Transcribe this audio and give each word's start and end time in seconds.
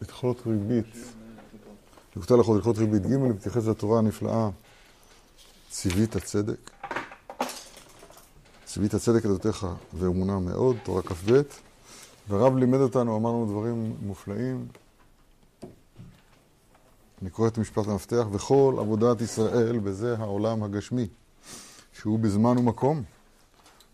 הלכות 0.00 0.42
ריבית. 0.46 0.96
לקטוע 2.16 2.36
הלכות 2.36 2.56
הלכות 2.56 2.78
ריבית 2.78 3.02
ג' 3.02 3.16
מתייחס 3.16 3.66
לתורה 3.66 3.98
הנפלאה 3.98 4.50
ציווית 5.70 6.16
הצדק. 6.16 6.70
ציווית 8.64 8.94
הצדק 8.94 9.24
עדותיך 9.24 9.66
ואמונה 9.94 10.38
מאוד, 10.38 10.76
תורה 10.82 11.02
כ"ב. 11.02 11.40
והרב 12.28 12.56
לימד 12.56 12.78
אותנו, 12.78 13.16
אמר 13.16 13.30
לנו 13.30 13.46
דברים 13.46 13.96
מופלאים. 14.02 14.66
אני 17.22 17.30
קורא 17.30 17.48
את 17.48 17.58
משפט 17.58 17.86
המפתח, 17.88 18.26
וכל 18.32 18.76
עבודת 18.78 19.20
ישראל 19.20 19.78
בזה 19.78 20.16
העולם 20.18 20.62
הגשמי, 20.62 21.08
שהוא 21.92 22.18
בזמן 22.18 22.58
ומקום, 22.58 23.02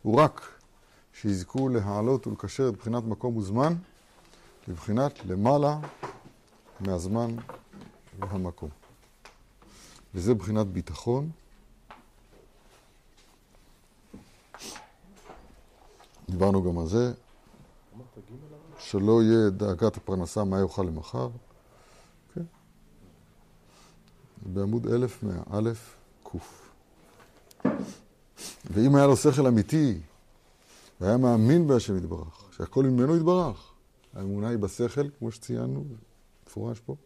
הוא 0.02 0.20
רק 0.20 0.48
שיזכו 1.12 1.68
להעלות 1.68 2.26
ולקשר 2.26 2.68
את 2.68 2.76
בחינת 2.76 3.04
מקום 3.04 3.36
וזמן 3.36 3.74
לבחינת 4.68 5.24
למעלה 5.24 5.78
מהזמן 6.80 7.36
והמקום. 8.18 8.70
וזה 10.14 10.34
בחינת 10.34 10.66
ביטחון. 10.66 11.30
דיברנו 16.30 16.62
גם 16.62 16.78
על 16.78 16.86
זה, 16.86 17.12
שלא 18.78 19.22
יהיה 19.22 19.50
דאגת 19.50 19.96
הפרנסה 19.96 20.44
מה 20.44 20.60
יאכל 20.60 20.82
למחר. 20.82 21.28
כן. 22.34 22.42
בעמוד 24.42 24.86
1100, 24.86 25.42
א', 25.50 25.70
ק'. 26.24 26.36
ואם 28.70 28.96
היה 28.96 29.06
לו 29.06 29.16
שכל 29.16 29.46
אמיתי, 29.46 30.00
והיה 31.00 31.16
מאמין 31.16 31.66
בהשם 31.66 31.96
יתברך, 31.96 32.44
שהכל 32.56 32.84
ממנו 32.84 33.16
יתברך, 33.16 33.71
האמונה 34.14 34.48
היא 34.48 34.58
בשכל, 34.58 35.08
כמו 35.18 35.32
שציינו, 35.32 35.84
מפורש 36.46 36.80
פה. 36.80 36.96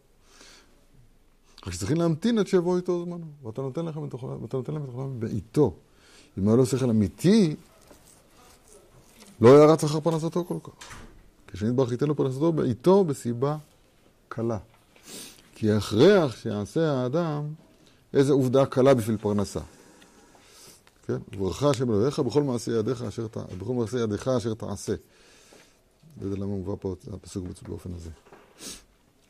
רק 1.67 1.73
שצריכים 1.73 1.97
להמתין 1.97 2.39
עד 2.39 2.47
שיבוא 2.47 2.77
איתו 2.77 3.05
זמנו, 3.05 3.25
ואתה 3.43 3.61
נותן 3.61 3.85
להם 3.85 4.05
את 4.05 4.11
תוכנם 4.49 5.19
בעיתו. 5.19 5.73
אם 6.37 6.47
היה 6.47 6.57
לו 6.57 6.65
שכל 6.65 6.89
אמיתי, 6.89 7.55
לא 9.41 9.57
היה 9.57 9.65
רץ 9.65 9.83
אחר 9.83 9.99
פרנסתו 9.99 10.45
כל 10.45 10.57
כך. 10.63 10.73
כשנדברך 11.47 11.91
ייתן 11.91 12.07
לו 12.07 12.15
פרנסתו 12.15 12.51
בעיתו 12.51 13.03
בסיבה 13.03 13.57
קלה. 14.29 14.57
כי 15.55 15.71
ההכרח 15.71 16.35
שיעשה 16.35 16.91
האדם 16.91 17.43
איזה 18.13 18.33
עובדה 18.33 18.65
קלה 18.65 18.93
בשביל 18.93 19.17
פרנסה. 19.17 19.59
כן? 21.07 21.17
וברכה 21.33 21.69
השם 21.69 21.89
אלוהיך 21.89 22.19
בכל 22.19 22.43
מעשה 22.43 22.71
ידיך 22.71 23.01
אשר 24.27 24.53
תעשה. 24.53 24.95
זה 26.21 26.35
למה 26.35 26.45
מובא 26.45 26.75
פה 26.79 26.95
הפסוק 27.13 27.45
באופן 27.67 27.93
הזה. 27.93 28.09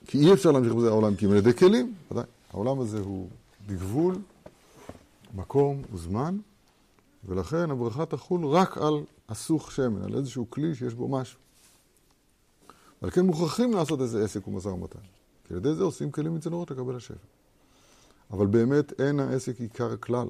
כי 0.08 0.18
אי 0.18 0.34
אפשר 0.34 0.52
להמשיך 0.52 0.74
בזה 0.74 0.88
העולם, 0.88 1.16
כי 1.16 1.26
אם 1.26 1.32
על 1.32 1.38
ידי 1.38 1.54
כלים, 1.54 1.94
ודאי. 2.12 2.24
העולם 2.50 2.80
הזה 2.80 3.00
הוא 3.00 3.30
בגבול, 3.68 4.16
מקום 5.36 5.82
וזמן, 5.94 6.38
ולכן 7.26 7.72
הברכה 7.72 8.06
תחול 8.06 8.46
רק 8.46 8.78
על 8.78 9.04
אסוך 9.28 9.72
שמן, 9.72 10.02
על 10.02 10.16
איזשהו 10.16 10.50
כלי 10.50 10.76
שיש 10.76 10.94
בו 10.94 11.08
משהו. 11.08 11.40
ועל 13.02 13.12
כן 13.12 13.26
מוכרחים 13.26 13.74
לעשות 13.74 14.02
איזה 14.02 14.24
עסק 14.24 14.48
ומשא 14.48 14.68
ומתן. 14.68 15.00
כי 15.48 15.54
על 15.54 15.60
ידי 15.60 15.74
זה 15.74 15.84
עושים 15.84 16.12
כלים 16.12 16.36
מצנורות 16.36 16.72
לקבל 16.72 16.96
השפע. 16.96 17.14
אבל 18.32 18.48
באמת 18.48 19.02
אין 19.02 19.20
העסק 19.20 19.60
עיקר 19.60 19.98
כלל. 19.98 20.28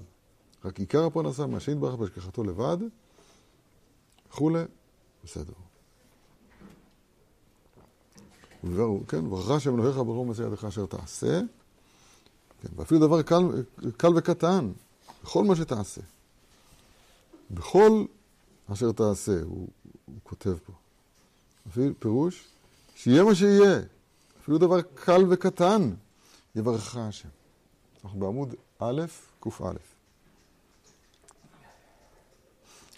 רק 0.65 0.79
עיקר 0.79 1.05
הפרנסה 1.05 1.47
מהשם 1.47 1.71
יתברך 1.71 1.95
בהשגחתו 1.95 2.43
לבד, 2.43 2.77
וכולי, 4.29 4.63
בסדר. 5.23 5.66
כן, 9.07 9.25
וברכה 9.25 9.59
שם 9.59 9.75
אלוהיך 9.75 9.97
ברור 9.97 10.25
מסע 10.25 10.43
ידך 10.43 10.65
אשר 10.65 10.85
תעשה, 10.85 11.41
כן, 12.61 12.69
ואפילו 12.75 13.07
דבר 13.07 13.21
קל, 13.21 13.63
קל 13.97 14.17
וקטן, 14.17 14.71
בכל 15.23 15.43
מה 15.43 15.55
שתעשה. 15.55 16.01
בכל 17.51 18.05
אשר 18.73 18.91
תעשה, 18.91 19.41
הוא, 19.41 19.67
הוא 20.05 20.15
כותב 20.23 20.55
פה. 20.65 20.73
אפילו 21.69 21.93
פירוש, 21.99 22.43
שיהיה 22.95 23.23
מה 23.23 23.35
שיהיה, 23.35 23.79
אפילו 24.41 24.57
דבר 24.57 24.81
קל 24.81 25.25
וקטן, 25.29 25.91
יברכך 26.55 26.97
השם. 26.97 27.29
אנחנו 28.03 28.19
בעמוד 28.19 28.55
א', 28.79 29.01
קא. 29.39 29.49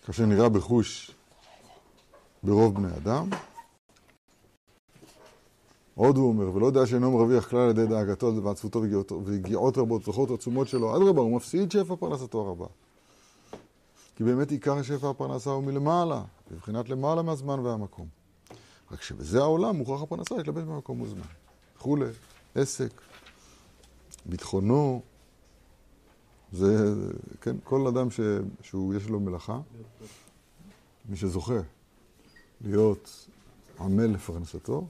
כאשר 0.06 0.26
נראה 0.26 0.50
בחוש 0.50 1.12
ברוב 2.44 2.76
בני 2.76 2.98
אדם, 2.98 3.30
עוד 6.00 6.18
הוא 6.18 6.28
אומר, 6.28 6.56
ולא 6.56 6.66
יודע 6.66 6.86
שאינו 6.86 7.12
מרוויח 7.12 7.50
כלל 7.50 7.60
על 7.60 7.70
ידי 7.70 7.86
דאגתו 7.88 8.44
ועצבותו 8.44 8.82
ויגיעות 9.26 9.78
רבות, 9.78 10.04
זוכות 10.04 10.32
עצומות 10.32 10.68
שלו, 10.68 10.98
אדרבה, 10.98 11.22
הוא 11.22 11.36
מפסיד 11.36 11.72
שפע 11.72 11.96
פרנסתו 11.96 12.42
הרבה. 12.48 12.66
כי 14.16 14.24
באמת 14.24 14.52
עיקר 14.52 14.82
שפע 14.82 15.10
הפרנסה 15.10 15.50
הוא 15.50 15.64
מלמעלה, 15.64 16.24
מבחינת 16.52 16.90
למעלה 16.90 17.22
מהזמן 17.22 17.60
והמקום. 17.60 18.08
רק 18.92 19.02
שבזה 19.02 19.40
העולם 19.40 19.76
מוכרח 19.76 20.02
הפרנסה 20.02 20.36
להתלבש 20.36 20.64
במקום 20.64 21.02
וזמן. 21.02 21.22
וכולי, 21.78 22.06
עסק, 22.56 23.02
ביטחונו, 24.26 25.02
זה, 26.52 26.94
כן, 27.42 27.56
כל 27.64 27.88
אדם 27.88 28.12
ש, 28.12 28.20
שהוא, 28.62 28.94
יש 28.94 29.10
לו 29.10 29.20
מלאכה, 29.20 29.60
מי 31.10 31.18
שזוכה 31.18 31.60
להיות 32.62 33.28
עמל 33.80 34.06
לפרנסתו, 34.06 34.88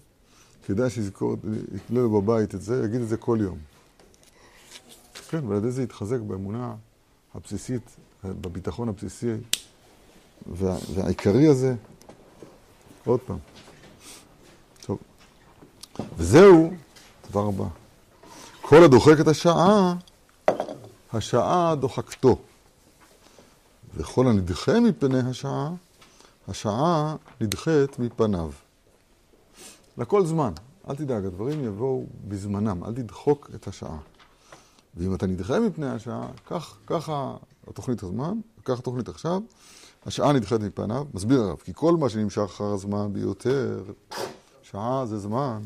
כדאי 0.66 0.90
שיזכור, 0.90 1.36
יקנה 1.76 2.00
לו 2.00 2.22
בבית 2.22 2.56
את 2.56 2.62
זה, 2.62 2.82
יגיד 2.86 3.02
את 3.02 3.08
זה 3.08 3.18
כל 3.18 3.38
יום. 3.42 3.58
כן, 5.30 5.48
ועל 5.48 5.58
ידי 5.58 5.72
זה 5.72 5.84
יתחזק 5.84 6.20
באמונה 6.20 6.76
הבסיסית, 7.36 7.96
בביטחון 8.24 8.90
הבסיסי 8.90 9.34
וה, 10.48 10.78
והעיקרי 10.94 11.48
הזה. 11.48 11.76
עוד 13.06 13.20
פעם. 13.20 13.38
טוב. 14.82 14.98
וזהו, 16.18 16.74
דבר 17.30 17.48
הבא. 17.48 17.66
כל 18.62 18.84
הדוחק 18.84 19.20
את 19.20 19.28
השעה, 19.28 19.96
השעה 21.14 21.76
דוחקתו. 21.76 22.40
וכל 23.96 24.28
הנדחה 24.28 24.80
מפני 24.80 25.20
השעה, 25.30 25.72
השעה 26.48 27.16
נדחית 27.42 28.00
מפניו. 28.00 28.52
לכל 30.00 30.26
זמן. 30.26 30.54
אל 30.90 30.96
תדאג, 30.96 31.26
הדברים 31.26 31.64
יבואו 31.64 32.06
בזמנם, 32.28 32.84
אל 32.84 32.94
תדחוק 32.94 33.50
את 33.56 33.68
השעה. 33.68 33.98
ואם 34.96 35.16
אתה 35.16 35.28
נדחה 35.28 35.60
מפני 35.60 35.90
השעה, 35.90 36.28
כך, 36.46 36.78
ככה 36.88 37.36
התוכנית 37.68 38.04
הזמן, 38.04 38.40
כך 38.66 38.80
התוכנית 38.80 39.10
עכשיו, 39.10 39.42
השעה 40.06 40.34
נדחית 40.34 40.62
מפניו, 40.62 41.06
מסביר 41.14 41.42
הרב, 41.42 41.58
כי 41.58 41.72
כל 41.76 41.98
מה 41.98 42.10
שנמשך 42.10 42.42
אחר 42.42 42.74
הזמן 42.74 43.14
ביותר, 43.14 43.84
שעה 44.62 45.06
זה 45.06 45.18
זמן, 45.18 45.62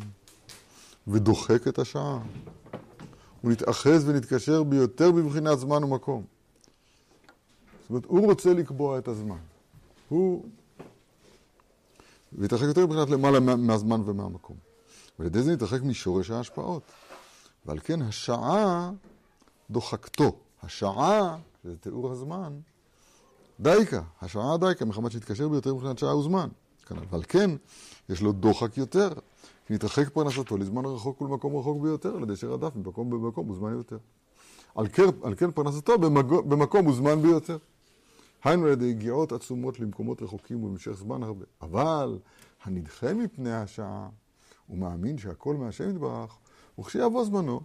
ודוחק 1.08 1.68
את 1.68 1.80
השעה. 1.80 2.20
הוא 3.42 3.52
נתאחז 3.52 4.10
ונתקשר 4.10 4.64
ביותר 4.64 5.12
בבחינת 5.12 5.60
זמן 5.60 5.84
ומקום. 5.84 6.24
זאת 7.82 7.90
אומרת, 7.90 8.06
הוא 8.06 8.26
רוצה 8.26 8.54
לקבוע 8.54 8.98
את 8.98 9.08
הזמן. 9.08 9.38
הוא 10.10 10.46
והתרחק 12.38 12.64
יותר 12.64 12.86
מבחינת 12.86 13.10
למעלה 13.10 13.40
מהזמן 13.40 14.02
ומהמקום. 14.06 14.58
ועל 15.20 15.28
ידי 15.28 15.42
זה 15.42 15.54
נתרחק 15.54 15.82
משורש 15.82 16.32
ההשפעות. 16.32 16.84
ועל 17.66 17.80
כן 17.80 18.02
השעה 18.02 18.92
דוחקתו. 19.70 20.36
השעה, 20.64 21.38
שזה 21.64 21.78
תיאור 21.78 22.12
הזמן, 22.12 22.54
דייקה, 23.60 24.02
השעה 24.22 24.58
דייקה, 24.58 24.86
מחמת 24.86 25.12
שהתקשר 25.12 25.50
ביותר 25.50 25.74
מבחינת 25.74 25.98
שעה 25.98 26.18
וזמן. 26.18 26.50
ועל 27.10 27.24
כן, 27.28 27.52
יש 28.10 28.22
לו 28.22 28.32
דוחק 28.32 28.78
יותר, 28.78 29.10
כי 29.68 29.74
נתרחק 29.74 30.10
פרנסתו 30.10 30.57
לזמן 30.57 30.86
רחוק 30.86 31.22
ולמקום 31.22 31.57
רחוק 31.57 31.81
ביותר, 31.81 32.16
על 32.16 32.24
ידי 32.24 32.36
שרדף 32.36 32.75
ממקום 32.75 33.10
במקום 33.10 33.50
וזמן 33.50 33.74
יותר. 33.74 33.98
על 34.75 34.88
כן, 34.88 35.04
על 35.24 35.36
כן 35.36 35.52
פרנסתו 35.52 35.98
במקום 36.48 36.88
וזמן 36.88 37.22
ביותר. 37.22 37.57
היינו 38.44 38.66
על 38.66 38.72
ידי 38.72 38.90
הגיעות 38.90 39.31
עצומות 39.31 39.80
למקומות 39.80 40.22
רחוקים 40.22 40.63
ובמשך 40.63 40.92
זמן 40.92 41.24
הרבה. 41.24 41.45
אבל 41.62 42.19
הנדחה 42.63 43.13
מפני 43.13 43.54
השעה, 43.54 44.10
הוא 44.68 44.78
מאמין 44.78 45.18
שהכל 45.18 45.56
מהשם 45.56 45.90
יתברך, 45.90 46.38
וכשיבוא 46.80 47.25
זמנו, 47.25 47.62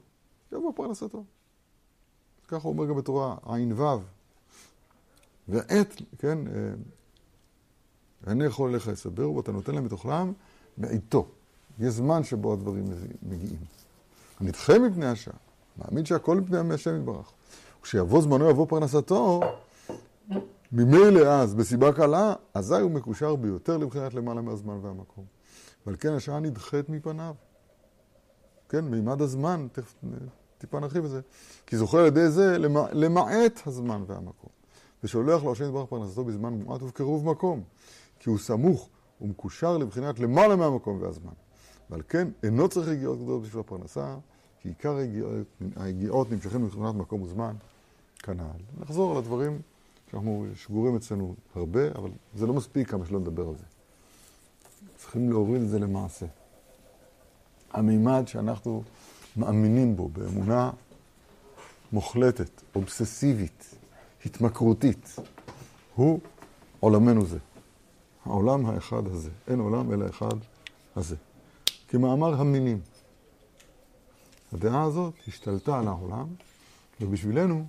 יבוא 0.53 0.73
פרנסתו. 0.77 1.25
ככה 2.49 2.69
הוא 2.69 2.73
אומר 2.73 2.87
גם 2.87 2.97
בתורה 2.97 3.37
ע"ו. 3.43 4.01
ועת, 5.49 6.03
כן, 6.19 6.39
ואני 8.23 8.43
אה, 8.43 8.47
יכול 8.47 8.75
לך 8.75 8.89
לסבר, 8.89 9.31
ואתה 9.31 9.53
נותן 9.53 9.75
להם 9.75 9.87
את 9.87 9.93
אוכלם 9.93 10.33
בעיתו. 10.77 11.27
יש 11.79 11.95
זמן 11.95 12.25
שבו 12.25 12.53
הדברים 12.53 12.85
מגיעים. 13.23 13.61
הנדחה 14.41 14.79
מפני 14.79 15.07
השעה, 15.07 15.35
מאמין 15.77 16.05
שהכל 16.05 16.41
מפני 16.41 16.75
השם 16.75 16.97
יתברך. 16.97 17.33
כשיבוא 17.83 18.23
זמנו, 18.23 18.51
יבוא 18.51 18.67
פרנסתו, 18.69 19.41
ממילא 20.73 21.21
אז, 21.21 21.55
בסיבה 21.55 21.93
קלה, 21.93 22.35
אזי 22.55 22.75
הוא 22.75 22.91
מקושר 22.91 23.37
ביותר 23.37 23.77
לבחינת 23.77 24.15
למעלה 24.15 24.41
מהזמן 24.41 24.79
והמקום. 24.83 25.25
ועל 25.87 25.97
כן 26.01 26.13
השעה 26.13 26.41
נדחית 26.41 26.89
מפניו. 26.89 27.35
כן, 28.69 28.85
מימד 28.85 29.23
הזמן, 29.23 29.67
תכף 29.73 29.95
טיפה 30.59 30.81
נרחיב 30.81 31.05
את 31.05 31.11
זה, 31.11 31.21
כי 31.67 31.77
זוכה 31.77 32.01
על 32.01 32.07
ידי 32.07 32.31
זה 32.31 32.59
למעט 32.93 33.61
הזמן 33.67 34.03
והמקום. 34.07 34.51
ושולח 35.05 35.43
לו 35.43 35.53
השם 35.53 35.65
יתברך 35.65 35.89
פרנסתו 35.89 36.25
בזמן 36.25 36.53
מועט 36.53 36.83
ובקירוב 36.83 37.27
מקום, 37.31 37.63
כי 38.19 38.31
הוא 38.31 38.39
סמוך 38.39 38.89
ומקושר 39.21 39.79
לבחינת 39.79 40.19
למעלה 40.19 40.57
מהמקום 40.57 41.03
והזמן. 41.03 41.33
ועל 41.91 42.03
כן 42.09 42.29
אינו 42.43 42.69
צריך 42.69 42.89
רגיעות 42.89 43.19
גדולות 43.19 43.43
בשביל 43.43 43.61
הפרנסה, 43.61 44.17
כי 44.61 44.69
עיקר 44.69 44.97
היגיעות 45.77 46.33
נמשכים 46.33 46.65
מבחינת 46.65 46.95
מקום 46.95 47.23
וזמן, 47.23 47.55
כנ"ל. 48.19 48.83
נחזור 48.83 49.11
על 49.13 49.17
הדברים 49.17 49.61
שאנחנו 50.11 50.47
שגורים 50.55 50.97
אצלנו 50.97 51.35
הרבה, 51.55 51.89
אבל 51.89 52.11
זה 52.35 52.47
לא 52.47 52.55
מספיק 52.55 52.91
כמה 52.91 53.07
שלא 53.07 53.21
נדבר 53.21 53.49
על 53.49 53.55
זה. 53.55 53.65
צריכים 54.97 55.31
להוריד 55.31 55.63
את 55.63 55.69
זה 55.69 55.79
למעשה. 55.79 56.27
המימד 57.73 58.23
שאנחנו 58.27 58.83
מאמינים 59.37 59.97
בו 59.97 60.09
באמונה 60.09 60.71
מוחלטת, 61.93 62.63
אובססיבית, 62.75 63.75
התמכרותית, 64.27 65.17
הוא 65.95 66.21
עולמנו 66.81 67.27
זה. 67.27 67.39
העולם 68.25 68.67
האחד 68.67 69.07
הזה. 69.07 69.31
אין 69.49 69.61
עולם 69.61 69.93
אלא 69.93 70.07
אחד 70.09 70.37
הזה. 70.97 71.17
כמאמר 71.89 72.41
המינים. 72.41 72.81
הדעה 74.53 74.83
הזאת 74.83 75.15
השתלטה 75.29 75.79
על 75.79 75.89
העולם, 75.89 76.27
ובשבילנו 77.01 77.67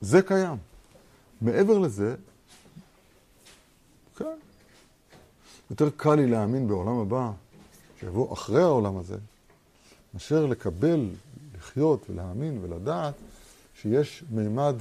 זה 0.00 0.22
קיים. 0.22 0.56
מעבר 1.40 1.78
לזה, 1.78 2.14
כן, 4.16 4.38
יותר 5.70 5.90
קל 5.96 6.14
לי 6.14 6.26
להאמין 6.26 6.68
בעולם 6.68 6.98
הבא, 6.98 7.30
שיבוא 8.00 8.32
אחרי 8.32 8.62
העולם 8.62 8.96
הזה, 8.96 9.16
מאשר 10.14 10.46
לקבל, 10.46 11.10
לחיות 11.58 12.10
ולהאמין 12.10 12.58
ולדעת 12.62 13.14
שיש 13.80 14.24
מימד 14.30 14.74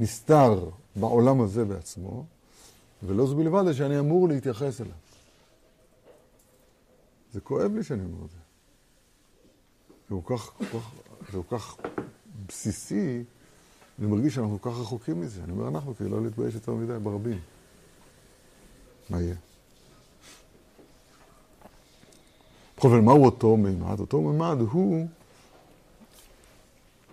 נסתר 0.00 0.68
בעולם 0.96 1.40
הזה 1.40 1.64
בעצמו, 1.64 2.24
ולא 3.02 3.26
זו 3.26 3.36
בלבד, 3.36 3.72
שאני 3.72 3.98
אמור 3.98 4.28
להתייחס 4.28 4.80
אליו. 4.80 4.92
זה 7.32 7.40
כואב 7.40 7.74
לי 7.74 7.82
שאני 7.82 8.04
אומר 8.04 8.24
את 8.24 8.30
זה. 8.30 8.36
זה 10.08 10.14
כל 10.22 10.36
כך, 10.36 10.50
כל 10.58 10.64
כך, 10.64 10.90
זה 11.32 11.38
כל 11.48 11.58
כך 11.58 11.76
בסיסי, 12.46 13.24
אני 13.98 14.06
מרגיש 14.06 14.34
שאנחנו 14.34 14.60
כל 14.60 14.70
כך 14.70 14.76
רחוקים 14.76 15.20
מזה. 15.20 15.44
אני 15.44 15.52
אומר 15.52 15.68
אנחנו, 15.68 15.96
כי 15.96 16.04
לא 16.04 16.22
להתבייש 16.22 16.54
יותר 16.54 16.72
מדי 16.72 16.98
ברבים. 17.02 17.38
מה 19.10 19.20
יהיה? 19.22 19.34
בכל 22.76 22.88
אופן, 22.88 23.04
מהו 23.04 23.24
אותו 23.24 23.56
מימד? 23.56 24.00
אותו 24.00 24.20
מימד 24.20 24.56
הוא 24.70 25.06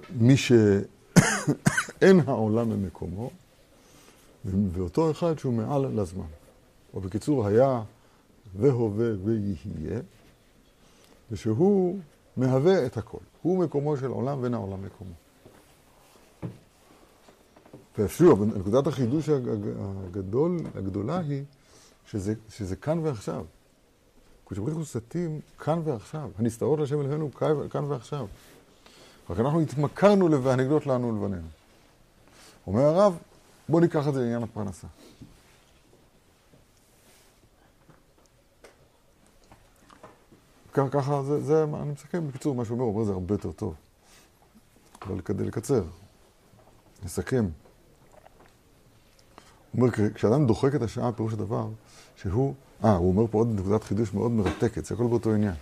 מי 0.09 0.37
שאין 0.37 2.19
העולם 2.25 2.69
ממקומו, 2.69 3.29
ואותו 4.45 5.11
אחד 5.11 5.39
שהוא 5.39 5.53
מעל 5.53 6.01
לזמן. 6.01 6.25
או 6.93 7.01
בקיצור, 7.01 7.47
היה 7.47 7.81
והווה 8.55 9.09
ויהיה, 9.23 9.99
ושהוא 11.31 11.99
מהווה 12.37 12.85
את 12.85 12.97
הכל. 12.97 13.17
הוא 13.41 13.63
מקומו 13.63 13.97
של 13.97 14.07
עולם 14.07 14.41
ואין 14.41 14.53
העולם 14.53 14.85
מקומו. 14.85 15.13
ושוב, 17.99 18.43
נקודת 18.43 18.87
החידוש 18.87 19.29
הגדול, 19.29 20.57
הגדולה 20.75 21.19
היא 21.19 21.43
שזה, 22.05 22.33
שזה 22.49 22.75
כאן 22.75 22.99
ועכשיו. 22.99 23.45
כשברוך 24.49 24.75
הוא 24.75 24.85
סטים 24.85 25.39
כאן 25.59 25.81
ועכשיו. 25.83 26.29
הנסתרות 26.37 26.79
לשם 26.79 27.01
אלוהינו 27.01 27.31
כאן 27.69 27.83
ועכשיו. 27.83 28.27
רק 29.29 29.39
אנחנו 29.39 29.59
התמכרנו 29.59 30.27
ל"והנגדות 30.27 30.85
לנו 30.85 31.07
ולבנינו". 31.07 31.47
אומר 32.67 32.81
הרב, 32.81 33.17
בואו 33.69 33.81
ניקח 33.81 34.07
את 34.07 34.13
זה 34.13 34.19
לעניין 34.19 34.43
הפרנסה. 34.43 34.87
ככה, 40.73 41.23
זה, 41.23 41.41
זה, 41.41 41.63
אני 41.63 41.91
מסכם 41.91 42.27
בקיצור 42.27 42.55
מה 42.55 42.65
שהוא 42.65 42.75
אומר, 42.75 42.85
הוא 42.85 42.93
אומר 42.93 43.05
זה 43.05 43.11
הרבה 43.11 43.33
יותר 43.33 43.51
טוב. 43.51 43.75
אבל 45.01 45.21
כדי 45.21 45.43
לקצר, 45.43 45.83
נסכם. 47.03 47.45
הוא 49.71 49.81
אומר, 49.81 49.91
כשאדם 50.13 50.45
דוחק 50.45 50.75
את 50.75 50.81
השעה, 50.81 51.11
פירוש 51.11 51.33
הדבר, 51.33 51.67
שהוא, 52.15 52.53
אה, 52.83 52.95
הוא 52.95 53.09
אומר 53.09 53.27
פה 53.31 53.37
עוד 53.37 53.59
נקודת 53.59 53.83
חידוש 53.83 54.13
מאוד 54.13 54.31
מרתקת, 54.31 54.85
זה 54.85 54.95
הכל 54.95 55.07
באותו 55.07 55.33
עניין. 55.33 55.53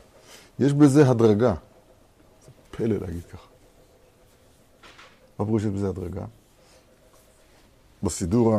יש 0.60 0.74
בזה 0.74 1.10
הדרגה. 1.10 1.54
זה 2.46 2.52
פלא 2.72 2.96
להגיד 2.98 3.24
ככה. 3.34 3.48
מה 5.40 5.46
פירוש 5.46 5.64
יש 5.64 5.70
בזה 5.70 5.90
הדרגה? 5.90 6.26
בסידור 8.04 8.56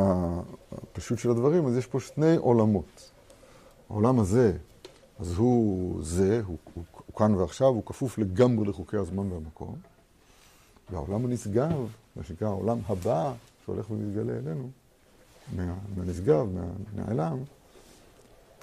הפשוט 0.73 1.19
של 1.19 1.31
הדברים, 1.31 1.67
אז 1.67 1.77
יש 1.77 1.87
פה 1.87 2.01
שני 2.01 2.37
עולמות. 2.37 3.11
העולם 3.91 4.21
הזה, 4.21 4.53
אז 5.19 5.33
הוא 5.37 5.99
זה, 6.03 6.43
הוא, 6.47 6.57
הוא, 6.75 6.85
הוא 7.07 7.17
כאן 7.17 7.35
ועכשיו, 7.35 7.69
הוא 7.69 7.83
כפוף 7.87 8.19
לגמרי 8.19 8.69
לחוקי 8.69 8.97
הזמן 8.97 9.33
והמקום. 9.33 9.77
והעולם 10.91 11.25
הנשגב, 11.25 11.87
מה 12.17 12.25
שנקרא 12.25 12.49
העולם 12.49 12.79
הבא, 12.87 13.33
שהולך 13.65 13.91
ומתגלה 13.91 14.33
אלינו, 14.33 14.71
מהנשגב, 15.97 16.47
מהנעלם, 16.95 17.39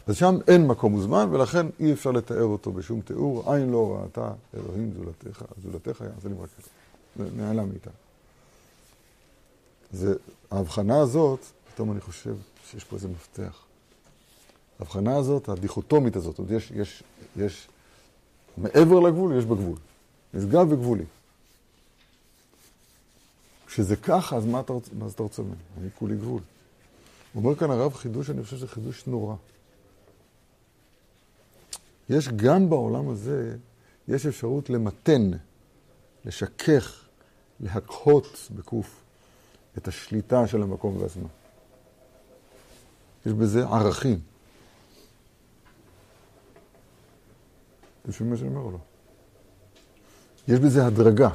אז 0.08 0.16
שם 0.16 0.36
אין 0.48 0.68
מקום 0.68 0.94
וזמן, 0.94 1.28
ולכן 1.32 1.66
אי 1.80 1.94
אפשר 1.94 2.12
לתאר 2.12 2.44
אותו 2.44 2.72
בשום 2.72 3.02
תיאור. 3.02 3.54
עין 3.54 3.70
לא 3.70 4.00
ראתה 4.02 4.32
אלוהים 4.54 4.94
זולתך, 4.94 5.46
זולתך 5.64 6.04
יעשה 6.16 6.30
לי 6.30 6.34
מרכז. 6.34 6.64
נעלם 7.36 7.70
מאיתה. 7.70 7.90
זה, 9.92 10.16
ההבחנה 10.52 11.00
הזאת, 11.00 11.40
פתאום 11.74 11.92
אני 11.92 12.02
חושב 12.02 12.36
שיש 12.66 12.84
פה 12.84 12.96
איזה 12.96 13.08
מפתח. 13.08 13.64
ההבחנה 14.80 15.18
הזאת, 15.18 15.50
הדיכוטומית 15.50 16.16
הזאת, 16.16 16.40
עוד 16.40 16.52
יש, 16.52 16.72
יש, 16.72 17.04
יש 17.38 17.68
מעבר 18.58 19.00
לגבול, 19.00 19.38
יש 19.38 19.46
בגבול. 19.46 19.78
נשגב 20.34 20.72
וגבולי. 20.72 21.06
כשזה 23.68 23.96
ככה, 23.96 24.38
אז 24.38 24.46
מה 24.46 24.60
אתה 24.60 25.24
רוצה 25.24 25.42
ממני? 25.42 25.56
אני 25.82 25.90
כולי 26.00 26.16
גבול. 26.16 26.42
אומר 27.36 27.56
כאן 27.56 27.72
הרב 27.72 27.94
חידוש, 27.94 28.30
אני 28.30 28.44
חושב 28.44 28.58
שזה 28.58 28.68
חידוש 28.68 29.08
נורא. 29.08 29.36
יש 32.10 32.30
גם 32.30 32.70
בעולם 32.70 33.10
הזה, 33.10 33.58
יש 34.08 34.26
אפשרות 34.26 34.70
למתן, 34.70 35.32
לשכך, 36.26 37.06
להקהות 37.60 38.50
בקוף 38.56 39.04
את 39.78 39.88
השליטה 39.88 40.48
של 40.48 40.62
המקום 40.62 40.98
והזמן. 40.98 41.28
יש 43.26 43.34
בזה 43.34 43.66
ערכים. 43.66 44.20
אתם 48.02 48.12
שומעים 48.12 48.32
מה 48.32 48.38
שאני 48.38 48.50
אומר 48.50 48.62
או 48.62 48.72
לא? 48.72 48.78
יש 50.48 50.60
בזה 50.60 50.86
הדרגה. 50.86 51.30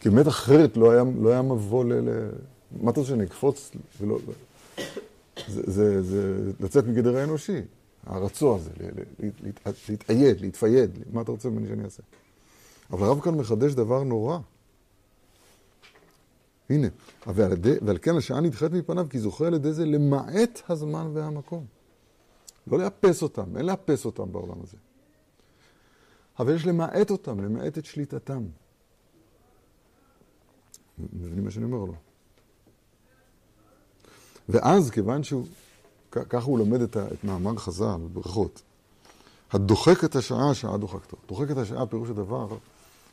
כי 0.00 0.10
באמת 0.10 0.28
אחרת 0.28 0.76
לא 0.76 0.90
היה, 0.90 1.02
לא 1.20 1.30
היה 1.30 1.42
מבוא 1.42 1.84
ל... 1.84 2.08
מה 2.80 2.90
אתה 2.90 3.00
רוצה 3.00 3.10
שאני 3.10 3.24
אקפוץ 3.24 3.70
ולא... 4.00 4.18
זה, 5.48 5.62
זה, 5.66 6.02
זה 6.02 6.52
לצאת 6.60 6.86
מגדר 6.86 7.16
האנושי, 7.16 7.60
הרצוע 8.06 8.56
הזה, 8.56 8.70
להתאייד, 9.88 10.40
להתפייד, 10.40 10.98
מה 11.12 11.22
אתה 11.22 11.30
רוצה 11.30 11.48
ממני 11.48 11.68
שאני 11.68 11.84
אעשה? 11.84 12.02
אבל 12.90 13.06
הרב 13.06 13.20
כאן 13.20 13.34
מחדש 13.34 13.72
דבר 13.72 14.02
נורא. 14.02 14.38
הנה, 16.70 16.88
ועל, 17.26 17.52
ידי, 17.52 17.74
ועל 17.82 17.98
כן 18.02 18.16
השעה 18.16 18.40
נדחית 18.40 18.72
מפניו, 18.72 19.06
כי 19.10 19.18
זוכה 19.18 19.46
על 19.46 19.54
ידי 19.54 19.72
זה 19.72 19.86
למעט 19.86 20.62
הזמן 20.68 21.10
והמקום. 21.12 21.64
לא 22.66 22.78
לאפס 22.78 23.22
אותם, 23.22 23.56
אין 23.56 23.66
לאפס 23.66 24.04
אותם 24.04 24.32
בעולם 24.32 24.62
הזה. 24.62 24.76
אבל 26.38 26.54
יש 26.54 26.66
למעט 26.66 27.10
אותם, 27.10 27.44
למעט 27.44 27.78
את 27.78 27.84
שליטתם. 27.84 28.44
מבינים 31.12 31.44
מה 31.44 31.50
שאני 31.50 31.64
אומר 31.64 31.78
או 31.78 31.86
לא? 31.86 31.92
ואז, 34.48 34.90
כיוון 34.90 35.22
שהוא, 35.22 35.46
ככה 36.10 36.46
הוא 36.46 36.58
לומד 36.58 36.80
את, 36.80 36.96
את 36.96 37.24
מאמר 37.24 37.56
חז"ל, 37.56 38.00
ברכות, 38.12 38.62
הדוחק 39.52 40.04
את 40.04 40.16
השעה, 40.16 40.50
השעה 40.50 40.76
דוחקתו. 40.76 41.16
דוחק 41.28 41.50
את 41.50 41.56
השעה, 41.56 41.86
פירוש 41.86 42.10
הדבר, 42.10 42.48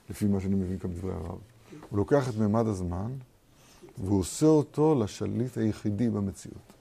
לפי 0.09 0.25
מה 0.25 0.41
שאני 0.41 0.55
מבין 0.55 0.79
כאן 0.79 0.91
בדברי 0.91 1.13
הרב. 1.13 1.39
הוא 1.89 1.97
לוקח 1.97 2.29
את 2.29 2.35
מימד 2.35 2.67
הזמן, 2.67 3.11
והוא 3.97 4.19
עושה 4.19 4.45
אותו 4.45 5.03
לשליט 5.03 5.57
היחידי 5.57 6.09
במציאות. 6.09 6.73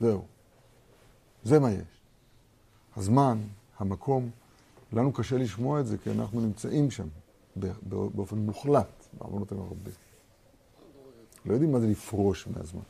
זהו. 0.00 0.24
זה 1.44 1.58
מה 1.58 1.72
יש. 1.72 2.00
הזמן, 2.96 3.38
המקום, 3.78 4.30
לנו 4.92 5.12
קשה 5.12 5.36
לשמוע 5.36 5.80
את 5.80 5.86
זה, 5.86 5.98
כי 5.98 6.10
אנחנו 6.10 6.40
נמצאים 6.40 6.90
שם 6.90 7.06
באופן 7.86 8.38
מוחלט, 8.38 9.06
בעוונות 9.18 9.52
הרבה. 9.52 9.90
לא 11.46 11.52
יודעים 11.52 11.72
מה 11.72 11.80
זה 11.80 11.86
לפרוש 11.86 12.46
מהזמן. 12.46 12.80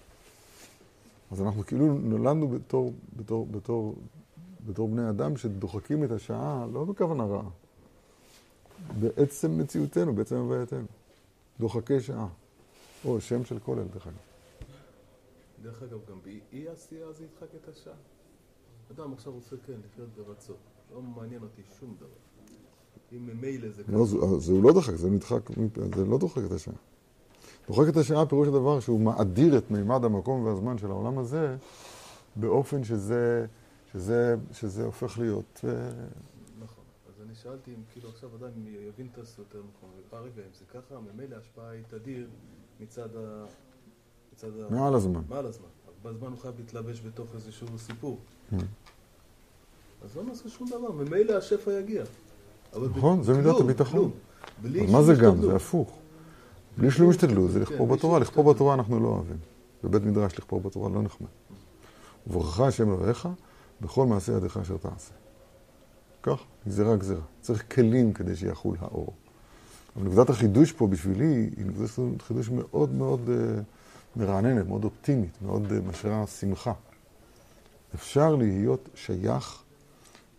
אז 1.30 1.42
אנחנו 1.42 1.62
כאילו 1.66 1.98
נולדנו 1.98 2.48
בתור, 2.48 2.92
בתור, 3.16 3.46
בתור, 3.46 3.94
בתור 4.66 4.88
בני 4.88 5.10
אדם 5.10 5.36
שדוחקים 5.36 6.04
את 6.04 6.10
השעה, 6.10 6.66
לא 6.72 6.84
בכוונה 6.84 7.24
רעה, 7.24 7.48
בעצם 9.00 9.58
מציאותנו, 9.58 10.14
בעצם 10.14 10.36
הווייתנו. 10.36 10.86
דוחקי 11.60 12.00
שעה. 12.00 12.28
או 13.04 13.20
שם 13.20 13.44
של 13.44 13.58
כולל, 13.58 13.84
דרך 13.94 14.06
אגב. 14.06 14.16
דרך 15.62 15.82
אגב, 15.82 15.98
גם 16.10 16.18
באי 16.24 16.68
עשייה 16.68 17.12
זה 17.12 17.24
ידחק 17.24 17.54
את 17.62 17.68
השעה. 17.68 17.94
אדם 18.92 19.12
עכשיו 19.12 19.32
רוצה, 19.32 19.56
כן, 19.66 19.72
לחיות 19.84 20.08
ברצון. 20.16 20.56
לא 20.94 21.02
מעניין 21.02 21.42
אותי 21.42 21.62
שום 21.80 21.94
דבר. 21.98 22.06
אם 23.12 23.26
ממילא 23.26 23.68
זה 23.70 23.82
לא, 23.88 24.06
זה, 24.38 24.52
הוא 24.52 24.62
לא 24.62 24.72
דוחק, 24.72 24.94
זה 24.94 25.10
נדחק, 25.10 25.50
זה 25.96 26.04
לא 26.04 26.18
דוחק 26.18 26.42
את 26.46 26.52
השעה. 26.52 26.74
דוחק 27.68 27.88
את 27.88 27.96
השעה 27.96 28.26
פירוש 28.26 28.48
הדבר 28.48 28.80
שהוא 28.80 29.00
מאדיר 29.00 29.58
את 29.58 29.70
מימד 29.70 30.04
המקום 30.04 30.44
והזמן 30.44 30.78
של 30.78 30.90
העולם 30.90 31.18
הזה 31.18 31.56
באופן 32.36 32.84
שזה, 32.84 33.46
שזה, 33.92 34.36
שזה 34.52 34.84
הופך 34.84 35.18
להיות... 35.18 35.64
אה, 35.64 35.70
נכון. 36.58 36.84
אז 37.08 37.22
אני 37.26 37.34
שאלתי 37.34 37.70
אם 37.70 37.82
כאילו 37.92 38.08
עכשיו 38.08 38.30
אדם 38.40 38.48
יבין 38.88 39.08
את 39.12 39.18
הסרט 39.18 39.38
יותר 39.38 39.58
נכון, 39.76 40.20
רגע, 40.22 40.42
אם 40.46 40.54
זה 40.58 40.64
ככה, 40.74 40.94
ממילא 41.00 41.36
ההשפעה 41.36 41.70
היא 41.70 41.82
תדיר 41.88 42.26
מצד 42.80 43.16
ה... 43.16 43.44
מצד 44.32 44.48
ה... 44.60 44.74
מעל 44.74 44.94
הזמן. 44.94 45.22
מעל 45.28 45.46
הזמן. 45.46 45.68
בזמן 46.02 46.28
הוא 46.28 46.38
חייב 46.38 46.54
להתלבש 46.58 47.00
בתוך 47.00 47.34
איזשהו 47.34 47.78
סיפור. 47.78 48.18
Mm. 48.52 48.56
אז 50.04 50.16
לא 50.16 50.22
נעשה 50.22 50.48
שום 50.48 50.68
דבר, 50.68 50.92
ממילא 50.92 51.32
השפע 51.32 51.72
יגיע. 51.72 52.04
נכון, 52.96 53.22
זה 53.22 53.34
מידת 53.34 53.60
הביטחון. 53.60 54.10
מה 54.92 55.02
זה 55.02 55.14
גם? 55.14 55.42
זה 55.42 55.56
הפוך. 55.56 55.98
בלי 56.76 56.90
שום 56.90 57.10
השתדלות, 57.10 57.50
זה 57.50 57.60
לכפור 57.60 57.88
כן, 57.88 57.94
בתורה. 57.94 58.18
לכפור 58.18 58.52
בתורה 58.52 58.74
אנחנו 58.74 59.00
לא 59.00 59.08
אוהבים. 59.08 59.36
בבית 59.84 60.02
מדרש 60.02 60.38
לכפור 60.38 60.60
בתורה 60.60 60.88
לא 60.88 61.02
נחמד. 61.02 61.28
וברכך 62.26 62.60
השם 62.60 62.88
אלוהיך 62.88 63.28
בכל 63.80 64.06
מעשה 64.06 64.32
ידיך 64.32 64.56
אשר 64.56 64.76
תעשה. 64.76 65.12
כך, 66.22 66.38
גזירה 66.68 66.96
גזירה. 66.96 67.20
צריך 67.40 67.74
כלים 67.74 68.12
כדי 68.12 68.36
שיחול 68.36 68.76
האור. 68.80 69.12
אבל 69.96 70.04
נקודת 70.04 70.30
החידוש 70.30 70.72
פה 70.72 70.86
בשבילי 70.86 71.50
היא 71.56 71.66
נקודת 71.66 72.22
חידוש 72.22 72.48
מאוד 72.48 72.94
מאוד 72.94 73.20
uh, 73.26 74.18
מרעננת, 74.18 74.66
מאוד 74.66 74.84
אופטימית, 74.84 75.42
מאוד 75.42 75.66
uh, 75.66 75.88
משאירה 75.88 76.26
שמחה. 76.26 76.72
אפשר 77.94 78.34
להיות 78.36 78.88
שייך 78.94 79.62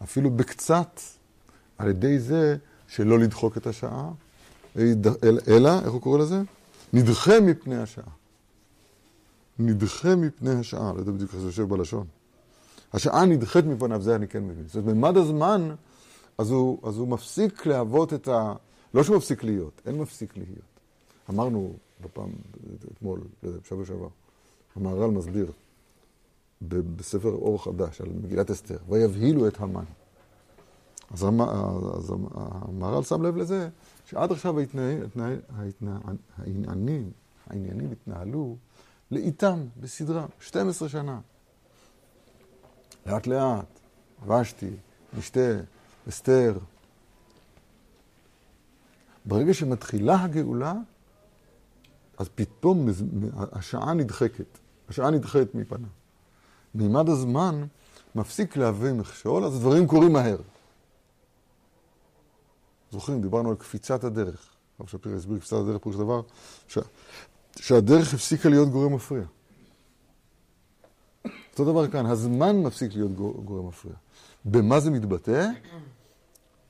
אפילו 0.04 0.30
בקצת 0.32 1.00
על 1.78 1.90
ידי 1.90 2.20
זה 2.20 2.58
שלא 2.88 3.20
לדחוק 3.20 3.58
את 3.58 3.68
השעה, 3.68 4.12
אלא, 5.48 5.80
איך 5.84 5.92
הוא 5.92 6.02
קורא 6.02 6.20
לזה? 6.20 6.42
נדחה 6.94 7.40
מפני 7.40 7.78
השעה. 7.78 8.10
נדחה 9.60 10.16
מפני 10.16 10.52
השעה, 10.52 10.94
לא 10.94 11.00
יודע 11.00 11.12
בדיוק 11.12 11.32
איך 11.34 11.40
זה 11.40 11.48
יושב 11.48 11.64
בלשון. 11.64 12.08
השעה 12.94 13.26
נדחית 13.26 13.66
מפניו, 13.66 14.02
זה 14.02 14.16
אני 14.16 14.28
כן 14.28 14.44
מבין. 14.44 14.64
זאת 14.68 14.76
אומרת, 14.76 14.96
בממד 14.96 15.18
הזמן, 15.18 15.76
אז 16.38 16.52
הוא, 16.52 16.80
אז 16.84 16.98
הוא 16.98 17.08
מפסיק 17.08 17.66
להוות 17.66 18.14
את 18.14 18.28
ה... 18.28 18.54
לא 18.94 19.04
שהוא 19.04 19.18
מפסיק 19.18 19.44
להיות, 19.44 19.82
אין 19.86 19.98
מפסיק 19.98 20.38
להיות. 20.38 20.80
אמרנו 21.30 21.74
בפעם, 22.04 22.30
אתמול, 22.94 23.22
לא 23.44 23.52
בשבוע 23.64 23.86
שעבר, 23.86 24.08
המהר"ל 24.76 25.12
מסביר 25.12 25.52
בספר 26.62 27.30
אור 27.30 27.64
חדש 27.64 28.02
על 28.02 28.08
מגילת 28.24 28.52
אסתר, 28.52 28.78
ויבהילו 28.90 29.48
את 29.48 29.60
המן. 29.60 29.84
אז 31.12 31.24
המהר"ל 31.24 33.04
שם 33.04 33.22
לב 33.22 33.38
לזה 33.38 33.70
שעד 34.06 34.32
עכשיו 34.32 34.56
העניינים, 36.38 37.12
העניינים 37.48 37.92
התנהלו 37.92 38.58
לאיתם, 39.12 39.66
בסדרה, 39.80 40.26
12 40.40 40.90
שנה. 40.90 41.20
לאט 43.06 43.28
לאט, 43.28 43.80
ושתי, 44.28 44.70
משתה, 45.18 45.50
אסתר. 46.10 46.58
ברגע 49.26 49.54
שמתחילה 49.54 50.24
הגאולה, 50.24 50.74
אז 52.18 52.30
פתאום 52.36 52.88
השעה 53.36 53.94
נדחקת, 53.94 54.58
השעה 54.90 55.10
נדחית 55.10 55.56
מפניו. 55.56 55.90
מימד 56.76 57.10
הזמן 57.10 57.66
מפסיק 58.16 58.58
להביא 58.58 58.92
מכשול, 58.92 59.44
אז 59.44 59.56
הדברים 59.56 59.88
קורים 59.88 60.14
מהר. 60.14 60.38
זוכרים, 62.92 63.22
דיברנו 63.22 63.50
על 63.50 63.56
קפיצת 63.56 64.04
הדרך. 64.04 64.50
הרב 64.80 64.90
שפירא 64.90 65.16
הסביר 65.16 65.38
קפיצת 65.38 65.58
הדרך, 65.58 65.82
פירוש 65.82 65.96
הדבר, 65.96 66.22
ש... 66.68 66.78
שהדרך 67.56 68.14
הפסיקה 68.14 68.50
להיות 68.50 68.70
גורם 68.70 68.94
מפריע. 68.94 69.24
אותו 71.52 71.66
דבר 71.72 71.88
כאן, 71.88 72.06
הזמן 72.06 72.56
מפסיק 72.56 72.94
להיות 72.94 73.12
גורם 73.46 73.68
מפריע. 73.68 73.96
במה 74.46 74.80
זה 74.80 74.92
מתבטא? 74.92 75.50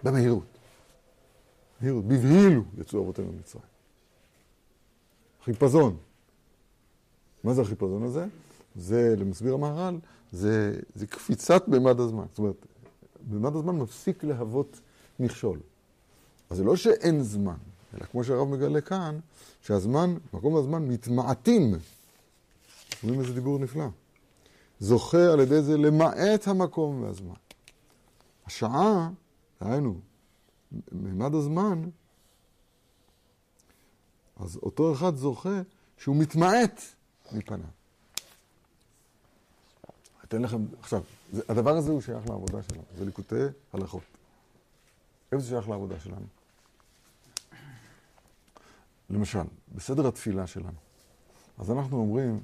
במהירות. 0.04 0.44
מהירות. 1.82 2.06
בבהילו 2.06 2.64
יצאו 2.78 3.04
אבותינו 3.04 3.32
ממצרים. 3.32 3.66
חיפזון. 5.44 5.98
מה 7.44 7.54
זה 7.54 7.62
החיפזון 7.62 8.04
הזה? 8.04 8.26
זה, 8.76 9.16
למסביר 9.18 9.54
המהר"ל, 9.54 10.00
זה, 10.32 10.80
זה 10.96 11.08
קפיצת 11.08 11.68
במד 11.68 12.00
הזמן. 12.00 12.26
זאת 12.30 12.40
אומרת, 12.40 12.66
במד 13.30 13.56
הזמן 13.56 13.76
מפסיק 13.76 14.24
להוות 14.24 14.80
מכשול. 15.20 15.60
אז 16.50 16.58
זה 16.58 16.64
לא 16.64 16.76
שאין 16.76 17.24
זמן, 17.24 17.58
אלא 17.94 18.06
כמו 18.06 18.24
שהרב 18.24 18.48
מגלה 18.48 18.82
כאן, 18.82 19.20
שהזמן, 19.62 20.18
מקום 20.34 20.56
הזמן 20.56 20.88
מתמעטים. 20.88 21.74
שומעים 23.02 23.22
איזה 23.22 23.34
דיבור 23.34 23.60
נפלא. 23.60 23.88
זוכה 24.80 25.34
על 25.34 25.40
ידי 25.40 25.62
זה 25.62 25.78
למעט 25.78 26.48
המקום 26.48 27.04
והזמן. 27.04 27.36
השעה, 28.46 29.10
דהיינו, 29.62 30.00
מימד 30.92 31.36
הזמן, 31.36 31.90
אז 34.40 34.58
אותו 34.64 34.94
אחד 34.94 35.16
זוכה 35.16 35.62
שהוא 35.98 36.16
מתמעט 36.16 36.82
מפניו. 37.32 37.68
אתן 40.24 40.42
לכם, 40.42 40.66
עכשיו, 40.80 41.04
זה, 41.34 41.42
הדבר 41.50 41.78
הזה 41.78 41.92
הוא 41.92 42.02
שייך 42.02 42.30
לעבודה 42.30 42.64
שלנו, 42.64 42.84
זה 42.98 43.06
ליקוטי 43.06 43.36
הלכות. 43.74 44.04
איפה 45.32 45.44
זה 45.44 45.50
שייך 45.50 45.70
לעבודה 45.70 46.00
שלנו? 46.00 46.26
למשל, 49.10 49.44
בסדר 49.76 50.08
התפילה 50.08 50.48
שלנו. 50.48 50.78
אז 51.58 51.72
אנחנו 51.72 51.98
אומרים, 51.98 52.40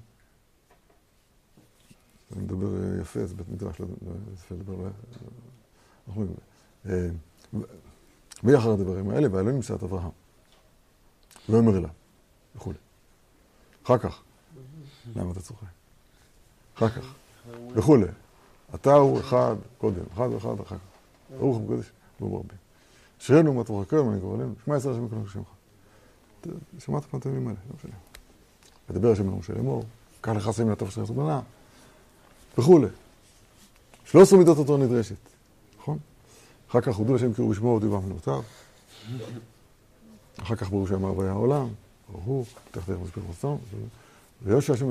אני 2.32 2.42
מדבר 2.42 2.68
אה, 2.76 3.02
יפה, 3.02 3.26
זה 3.26 3.36
בית 3.36 3.50
מדרש, 3.50 3.80
לא 3.80 3.88
יפה 4.34 4.56
לא, 4.68 4.88
אנחנו 6.08 6.22
אומרים, 6.22 6.36
אה, 6.86 7.10
ויחר 8.44 8.72
הדברים 8.72 9.10
האלה, 9.10 9.28
והאלוהים 9.32 9.56
ימצא 9.56 9.76
את 9.76 9.84
אברהם. 9.84 10.10
לא 11.50 11.58
אומר 11.58 11.78
אליו, 11.78 11.90
וכולי. 12.56 12.78
אחר 13.84 13.98
כך, 13.98 14.22
למה 15.16 15.32
אתה 15.32 15.42
צוחק? 15.42 15.68
אחר 16.78 16.90
כך, 16.90 17.14
וכולי. 17.76 18.08
אתה 18.76 18.94
הוא 18.94 19.20
אחד 19.20 19.56
קודם, 19.78 20.04
אחד 20.14 20.28
ואחד 20.28 20.60
אחר 20.60 20.78
כך. 20.78 20.84
ברוך 21.40 21.58
הוא 21.58 21.66
בקודש, 21.66 21.92
ברוך 22.20 22.40
רבים. 22.40 22.58
אשרינו 23.22 23.52
ומה 23.52 23.64
תברכנו, 23.64 24.14
אני 24.14 24.22
קורא 24.22 24.38
לנו, 24.38 24.54
שמע 24.66 24.78
ישראל 24.78 24.94
השם 24.94 25.06
יקרא 25.06 25.18
שמך. 25.34 25.48
שמעת 26.80 27.06
פעם 27.06 27.20
את 27.20 27.26
המילים 27.26 27.48
האלה, 27.48 27.60
לא 27.70 27.76
משנה. 27.80 27.96
לדבר 28.90 29.12
השם 29.12 29.30
אל 29.30 29.34
משה 29.40 29.54
לאמור, 29.54 29.84
קח 30.22 30.32
לך 30.32 30.52
סמים 30.52 30.70
לטוב 30.72 30.90
של 30.90 31.02
יחסות 31.02 31.16
בנה, 31.16 31.42
וכולי. 32.58 32.88
13 34.06 34.40
מידות 34.40 34.58
התורה 34.58 34.80
נדרשת, 34.80 35.16
נכון? 35.80 35.98
אחר 36.70 36.82
כך 36.82 36.96
הודו 36.96 37.16
לשם 37.16 37.34
קראו 37.34 37.50
בשמו 37.50 37.68
ודיבם 37.68 38.06
מנותיו. 38.06 38.42
אחר 40.42 40.56
כך 40.56 40.70
ברור 40.70 40.88
שאמר 40.88 41.18
והיה 41.18 41.32
העולם, 41.32 41.68
ברוך 42.10 42.24
הוא, 42.24 42.46
פתח 42.72 42.82
דרך 42.88 43.00
מסביר 43.00 43.24
רצון, 43.30 43.58
ויושע 44.44 44.74
השם, 44.74 44.88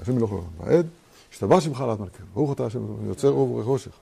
השם 0.00 0.16
מלוך 0.16 0.32
לעולם, 0.32 0.46
והעד, 0.58 0.86
השתבח 1.32 1.60
שמך 1.60 1.80
לעד 1.80 2.00
מלכנו, 2.00 2.26
ברוך 2.34 2.52
אתה 2.52 2.66
השם, 2.66 3.06
יוצר 3.06 3.28
אור 3.28 3.50
ורך 3.50 3.64
חושך. 3.64 3.92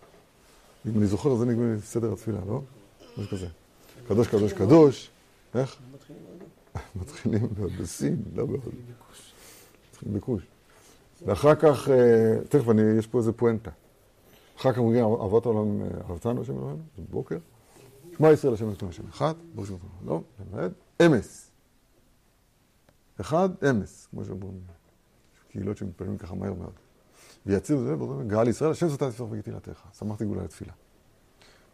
אם 0.86 0.98
אני 0.98 1.06
זוכר, 1.06 1.36
זה 1.36 1.44
נגמר 1.44 1.80
סדר 1.84 2.12
התפילה, 2.12 2.38
לא? 2.46 2.62
משהו 3.18 3.30
כזה. 3.30 3.46
קדוש, 4.08 4.28
קדוש, 4.28 4.52
קדוש, 4.52 5.10
איך? 5.54 5.76
מתחילים 6.96 7.48
בסין, 7.80 8.22
לא 8.34 8.46
בהודו. 8.46 8.70
מתחילים 9.90 10.14
בכוש. 10.14 10.42
ואחר 11.26 11.54
כך, 11.54 11.88
אה, 11.88 12.44
תכף, 12.48 12.64
יש 12.98 13.06
פה 13.06 13.18
איזה 13.18 13.32
פואנטה. 13.32 13.70
אחר 14.56 14.72
כך 14.72 14.78
מגיע 14.78 15.04
אהבת 15.04 15.46
העולם, 15.46 15.82
אה, 15.82 15.88
אהבתנו 16.08 16.42
השם 16.42 16.52
אלוהינו, 16.52 16.82
זה 16.96 17.02
בבוקר. 17.08 17.38
שמע 18.16 18.32
ישראל 18.32 18.54
השם 18.54 18.64
אלוהינו 18.64 18.88
השם 18.88 19.08
אחד, 19.08 19.34
ברוך 19.54 19.66
שם 19.66 19.74
לא, 20.04 20.20
למעט, 20.40 20.70
אמס. 21.06 21.50
אחד, 23.20 23.48
אמס, 23.70 24.08
כמו 24.10 24.24
שאומרים. 24.24 24.60
קהילות 25.50 25.76
שמתפללים 25.76 26.18
ככה 26.18 26.34
מהר 26.34 26.54
מאוד. 26.54 26.72
ויציבו 27.46 27.84
זה, 27.84 27.94
גאל 28.26 28.48
ישראל, 28.48 28.70
השם 28.70 28.88
זאת 28.88 29.02
תפתח 29.02 29.24
וגתילתך. 29.30 29.82
שמחתי 29.98 30.24
גאולה 30.24 30.44
לתפילה. 30.44 30.72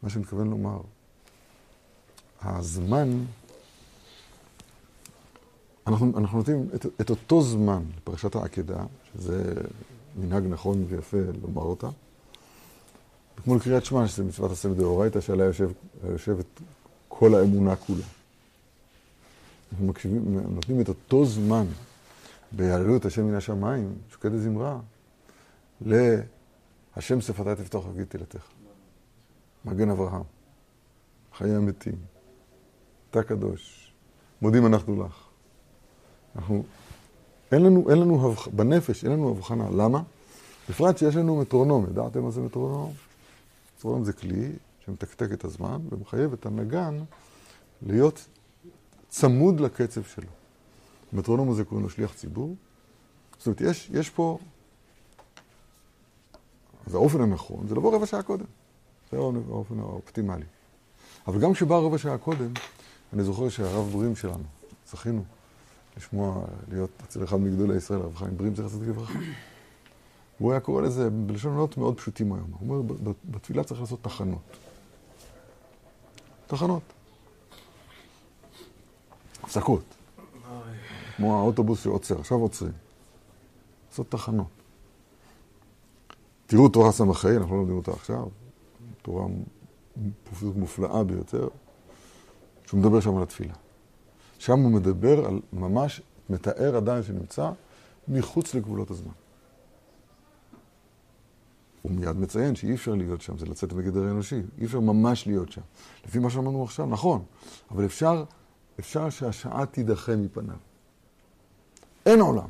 מה 0.02 0.08
שאני 0.08 0.22
מתכוון 0.22 0.50
לומר, 0.50 0.80
הזמן 2.42 3.24
אנחנו, 5.88 6.18
אנחנו 6.18 6.38
נותנים 6.38 6.68
את, 6.74 6.86
את 7.00 7.10
אותו 7.10 7.42
זמן 7.42 7.82
לפרשת 7.96 8.34
העקדה, 8.34 8.84
שזה 9.12 9.54
מנהג 10.16 10.46
נכון 10.46 10.84
ויפה 10.88 11.16
לומר 11.42 11.62
אותה. 11.62 11.88
כמו 13.44 13.56
לקריאת 13.56 13.84
שמע, 13.84 14.08
שזה 14.08 14.24
מצוות 14.24 14.50
עשה 14.50 14.68
מדאורייתא, 14.68 15.20
שעליה 15.20 15.46
יושב, 15.46 15.70
יושבת 16.10 16.46
כל 17.08 17.34
האמונה 17.34 17.76
כולה. 17.76 18.04
אנחנו 19.72 19.86
מקשיבים, 19.86 20.38
נותנים 20.48 20.80
את 20.80 20.88
אותו 20.88 21.24
זמן 21.24 21.64
ביעללו 22.52 22.96
את 22.96 23.04
השם 23.04 23.24
מן 23.26 23.34
השמיים, 23.34 23.94
שוקד 24.10 24.32
הזמרה, 24.32 24.78
להשם 25.80 27.20
שפתי 27.20 27.62
תפתח 27.62 27.78
וגיד 27.92 28.06
תהילתך. 28.06 28.46
מגן 29.64 29.90
אברהם, 29.90 30.22
חיי 31.34 31.54
המתים, 31.54 31.96
אתה 33.10 33.22
קדוש, 33.22 33.92
מודים 34.42 34.66
אנחנו 34.66 35.04
לך. 35.04 35.27
אנחנו, 36.36 36.62
אין 37.52 37.62
לנו, 37.62 37.90
אין 37.90 37.98
לנו, 37.98 38.34
בנפש 38.52 39.04
אין 39.04 39.12
לנו 39.12 39.30
הבחנה. 39.30 39.70
למה? 39.70 40.02
בפרט 40.68 40.98
שיש 40.98 41.16
לנו 41.16 41.36
מטרונום. 41.36 41.86
ידעתם 41.90 42.22
מה 42.22 42.30
זה 42.30 42.40
מטרונום? 42.40 42.92
מטרונום 43.78 44.04
זה 44.04 44.12
כלי 44.12 44.52
שמתקתק 44.84 45.32
את 45.32 45.44
הזמן 45.44 45.80
ומחייב 45.90 46.32
את 46.32 46.46
הנגן 46.46 46.98
להיות 47.82 48.26
צמוד 49.08 49.60
לקצב 49.60 50.02
שלו. 50.02 50.28
המטרונום 51.12 51.50
הזה 51.50 51.64
קוראים 51.64 51.84
לו 51.84 51.90
שליח 51.90 52.14
ציבור. 52.14 52.56
זאת 53.38 53.46
אומרת, 53.46 53.60
יש, 53.60 53.90
יש 53.94 54.10
פה... 54.10 54.38
אז 56.86 56.94
האופן 56.94 57.20
הנכון 57.20 57.66
זה 57.68 57.74
לבוא 57.74 57.94
רבע 57.94 58.06
שעה 58.06 58.22
קודם. 58.22 58.44
זה 59.12 59.18
האופן 59.48 59.78
האופטימלי. 59.78 60.44
אבל 61.26 61.40
גם 61.40 61.52
כשבא 61.52 61.76
רבע 61.78 61.98
שעה 61.98 62.18
קודם, 62.18 62.52
אני 63.12 63.24
זוכר 63.24 63.48
שהרב 63.48 63.90
ברים 63.92 64.16
שלנו, 64.16 64.44
זכינו 64.90 65.24
לשמוע, 65.98 66.44
להיות 66.68 66.90
אצל 67.04 67.24
אחד 67.24 67.36
מגדולי 67.36 67.76
ישראל, 67.76 68.00
הרב 68.00 68.16
חיים 68.16 68.36
ברים, 68.36 68.54
זכר 68.54 68.68
צדיק 68.68 68.88
לברכה. 68.88 69.18
הוא 70.38 70.52
היה 70.52 70.60
קורא 70.60 70.82
לזה 70.82 71.10
בלשונות 71.10 71.76
מאוד 71.76 71.96
פשוטים 71.96 72.32
היום. 72.32 72.50
הוא 72.58 72.76
אומר, 72.76 72.94
בתפילה 73.24 73.64
צריך 73.64 73.80
לעשות 73.80 74.02
תחנות. 74.02 74.42
תחנות. 76.46 76.82
הפסקות. 79.42 79.82
כמו 81.16 81.38
האוטובוס 81.38 81.82
שעוצר, 81.82 82.20
עכשיו 82.20 82.38
עוצרים. 82.38 82.72
לעשות 83.90 84.10
תחנות. 84.10 84.46
תראו 86.46 86.68
תורה 86.68 86.92
ס"ה, 86.92 87.04
אנחנו 87.04 87.28
לא 87.28 87.58
לומדים 87.58 87.76
אותה 87.76 87.92
עכשיו, 87.92 88.26
תורה 89.02 89.26
מופלאה 90.42 91.04
ביותר, 91.04 91.48
שהוא 92.66 92.80
מדבר 92.80 93.00
שם 93.00 93.16
על 93.16 93.22
התפילה. 93.22 93.54
שם 94.38 94.58
הוא 94.60 94.70
מדבר 94.70 95.26
על 95.26 95.40
ממש, 95.52 96.02
מתאר 96.30 96.76
עדיין 96.76 97.02
שנמצא 97.02 97.50
מחוץ 98.08 98.54
לגבולות 98.54 98.90
הזמן. 98.90 99.12
הוא 101.82 101.92
מיד 101.92 102.16
מציין 102.16 102.54
שאי 102.54 102.74
אפשר 102.74 102.94
להיות 102.94 103.20
שם, 103.20 103.38
זה 103.38 103.46
לצאת 103.46 103.72
מגדר 103.72 104.04
האנושי, 104.04 104.42
אי 104.58 104.64
אפשר 104.64 104.80
ממש 104.80 105.26
להיות 105.26 105.52
שם. 105.52 105.60
לפי 106.06 106.18
מה 106.18 106.30
שאמרנו 106.30 106.64
עכשיו, 106.64 106.86
נכון, 106.86 107.24
אבל 107.70 107.84
אפשר, 107.84 108.24
אפשר 108.80 109.10
שהשעה 109.10 109.66
תידחה 109.66 110.16
מפניו. 110.16 110.56
אין 112.06 112.20
עולם. 112.20 112.48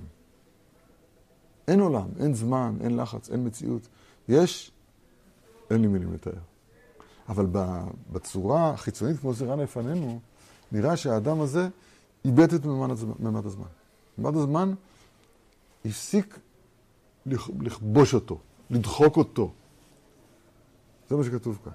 אין 1.68 1.80
עולם, 1.80 2.08
אין 2.18 2.34
זמן, 2.34 2.76
אין 2.80 2.96
לחץ, 2.96 3.30
אין 3.30 3.46
מציאות. 3.46 3.88
יש, 4.28 4.72
אין 5.70 5.82
לי 5.82 5.86
מילים 5.86 6.14
לתאר. 6.14 6.32
אבל 7.28 7.46
בצורה 8.12 8.70
החיצונית, 8.70 9.20
כמו 9.20 9.34
שזה 9.34 9.56
לפנינו, 9.56 10.20
נראה 10.72 10.96
שהאדם 10.96 11.40
הזה 11.40 11.68
איבד 12.24 12.54
את 12.54 12.64
ממד 12.64 13.46
הזמן. 13.46 13.66
ממד 14.18 14.36
הזמן 14.36 14.74
הפסיק 15.84 16.38
לכבוש 17.60 18.14
אותו, 18.14 18.38
לדחוק 18.70 19.16
אותו. 19.16 19.52
זה 21.08 21.16
מה 21.16 21.24
שכתוב 21.24 21.58
כאן. 21.64 21.72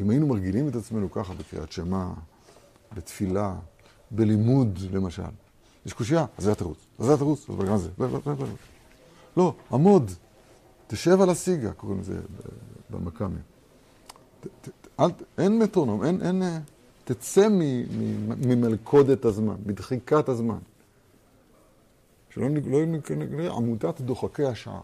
אם 0.00 0.10
היינו 0.10 0.26
מרגילים 0.26 0.68
את 0.68 0.76
עצמנו 0.76 1.10
ככה 1.10 1.34
בקריאת 1.34 1.72
שמע, 1.72 2.10
בתפילה, 2.92 3.56
בלימוד 4.10 4.78
למשל, 4.92 5.22
יש 5.86 5.92
קושייה, 5.92 6.26
אז 6.38 6.44
זה 6.44 6.52
התירוץ. 6.52 6.78
אז 6.98 7.06
זה 7.06 7.14
התירוץ, 7.14 7.50
אז 7.50 7.56
בגלל 7.56 7.78
זה. 7.78 7.90
לא, 9.36 9.54
עמוד, 9.72 10.10
תשב 10.86 11.20
על 11.20 11.30
הסיגה, 11.30 11.72
קוראים 11.72 12.00
לזה 12.00 12.20
במכ"מים. 12.90 13.42
אין 15.38 15.58
מטרונום, 15.58 16.04
אין, 16.04 16.22
אין, 16.22 16.42
תצא 17.08 17.48
ממלכודת 18.46 19.24
הזמן, 19.24 19.56
מדחיקת 19.66 20.28
הזמן. 20.28 20.58
שלא 22.30 22.48
לא 22.66 22.86
נקרא 22.86 23.16
עמותת 23.56 24.00
דוחקי 24.00 24.44
השעה. 24.44 24.80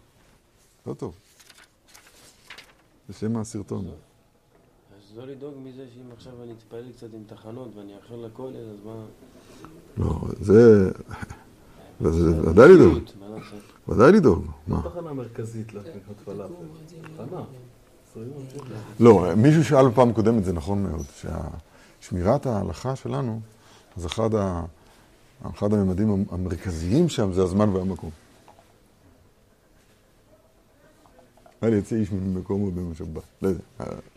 לא 0.86 0.94
טוב. 0.94 1.14
זה 3.08 3.14
שם 3.14 3.36
הסרטון. 3.36 3.84
אז 3.86 5.16
לא 5.16 5.26
לדאוג 5.26 5.54
מזה 5.64 5.86
שאם 5.94 6.12
עכשיו 6.12 6.32
אני 6.42 6.52
אתפלל 6.52 6.92
קצת 6.92 7.06
עם 7.14 7.22
תחנות 7.26 7.76
ואני 7.76 7.92
אאחר 7.96 8.16
לכולל, 8.16 8.70
אז 8.70 8.76
מה... 8.84 9.04
לא, 9.96 10.20
זה... 10.40 10.90
זה 12.00 12.50
ודאי 12.50 12.68
לדאוג. 12.68 12.98
ודאי 13.88 14.12
לדאוג. 14.12 14.46
מה? 14.66 14.82
תחנה 14.82 15.12
מרכזית 15.12 15.74
לקנות 15.74 16.20
פלאפל. 16.24 16.54
תחנה. 17.16 17.44
לא, 19.00 19.34
מישהו 19.36 19.64
שאל 19.64 19.88
בפעם 19.88 20.12
קודמת, 20.12 20.44
זה 20.44 20.52
נכון 20.52 20.82
מאוד, 20.82 21.06
ששמירת 22.04 22.46
ההלכה 22.46 22.96
שלנו, 22.96 23.40
אז 23.96 24.06
אחד, 24.06 24.34
ה... 24.34 24.64
אחד 25.50 25.72
הממדים 25.72 26.24
המרכזיים 26.30 27.08
שם 27.08 27.32
זה 27.32 27.42
הזמן 27.42 27.68
והמקום. 27.68 28.10
אל 31.62 31.72
יצא 31.74 31.96
איש 31.96 32.12
ממקום 32.12 32.62
ובמשבת. 32.62 33.22
לא 33.42 33.48
יודע, 33.48 33.60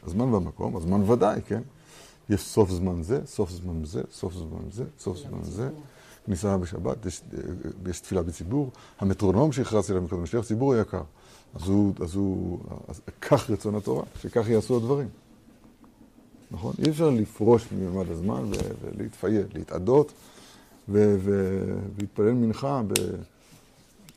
הזמן 0.04 0.34
והמקום, 0.34 0.78
הזמן 0.78 1.10
ודאי, 1.10 1.42
כן? 1.42 1.62
יש 2.30 2.42
סוף 2.42 2.70
זמן 2.70 3.04
זה, 3.04 3.26
סוף 3.26 3.52
זמן 3.52 3.86
זה, 3.86 4.02
סוף 4.12 4.34
זמן 4.34 4.72
זה, 4.72 4.84
סוף 5.00 5.18
זמן 5.18 5.44
זה. 5.44 5.70
כניסה 6.26 6.58
בשבת, 6.58 7.06
יש, 7.06 7.22
יש 7.90 8.00
תפילה 8.00 8.24
בציבור. 8.24 8.72
המטרונום 9.00 9.52
שהכרזתי 9.52 9.92
עליו 9.92 10.04
מקודם, 10.04 10.26
שליח 10.26 10.46
ציבור 10.46 10.74
היקר. 10.74 11.02
אז 11.56 11.68
הוא, 11.68 11.94
אז 12.02 12.16
הוא, 12.16 12.60
אז 12.88 13.02
כך 13.22 13.50
רצון 13.50 13.76
התורה, 13.76 14.04
שכך 14.22 14.50
יעשו 14.50 14.78
הדברים. 14.78 15.08
נכון? 16.52 16.74
אי 16.86 16.90
אפשר 16.90 17.10
לפרוש 17.10 17.72
מממד 17.72 18.10
הזמן 18.10 18.52
ולהתפייד, 18.82 19.46
להתאדות 19.54 20.12
ולהתפלל 20.90 22.34
מנחה 22.34 22.82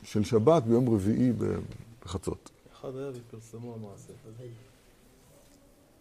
של 0.03 0.23
שבת 0.23 0.63
ביום 0.63 0.89
רביעי 0.89 1.31
בחצות. 2.05 2.49
אחד 2.73 2.95
היה 2.95 3.09
ופרסמו 3.13 3.73
המעשה. 3.73 4.13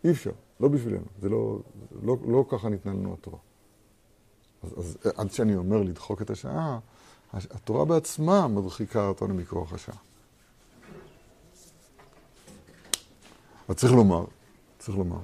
אי 0.04 0.10
אפשר, 0.10 0.32
לא 0.60 0.68
בשבילנו. 0.68 1.04
זה 1.20 1.28
לא, 1.28 1.58
לא, 2.02 2.16
לא 2.26 2.44
ככה 2.48 2.68
ניתנה 2.68 2.92
לנו 2.92 3.14
התורה. 3.14 3.38
אז, 4.62 4.74
אז 4.78 4.98
עד 5.16 5.32
שאני 5.32 5.56
אומר 5.56 5.82
לדחוק 5.82 6.22
את 6.22 6.30
השעה, 6.30 6.78
התורה 7.32 7.84
בעצמה 7.84 8.48
מדחיקה 8.48 9.06
אותנו 9.06 9.34
מכוח 9.34 9.72
השעה. 9.72 9.96
אבל 13.68 13.74
צריך 13.78 13.92
לומר, 13.92 14.24
צריך 14.78 14.98
לומר, 14.98 15.18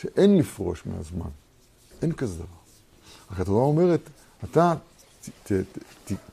שאין 0.00 0.38
לפרוש 0.38 0.86
מהזמן. 0.86 1.30
אין 2.02 2.12
כזה 2.12 2.34
דבר. 2.34 2.46
רק 3.30 3.40
התורה 3.40 3.64
אומרת, 3.64 4.00
אתה 4.44 4.74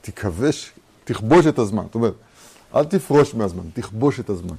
תכבש, 0.01 0.71
תכבוש 1.03 1.47
את 1.47 1.59
הזמן. 1.59 1.83
זאת 1.85 1.95
אומרת, 1.95 2.13
אל 2.75 2.85
תפרוש 2.85 3.35
מהזמן, 3.35 3.63
תכבוש 3.73 4.19
את 4.19 4.29
הזמן. 4.29 4.55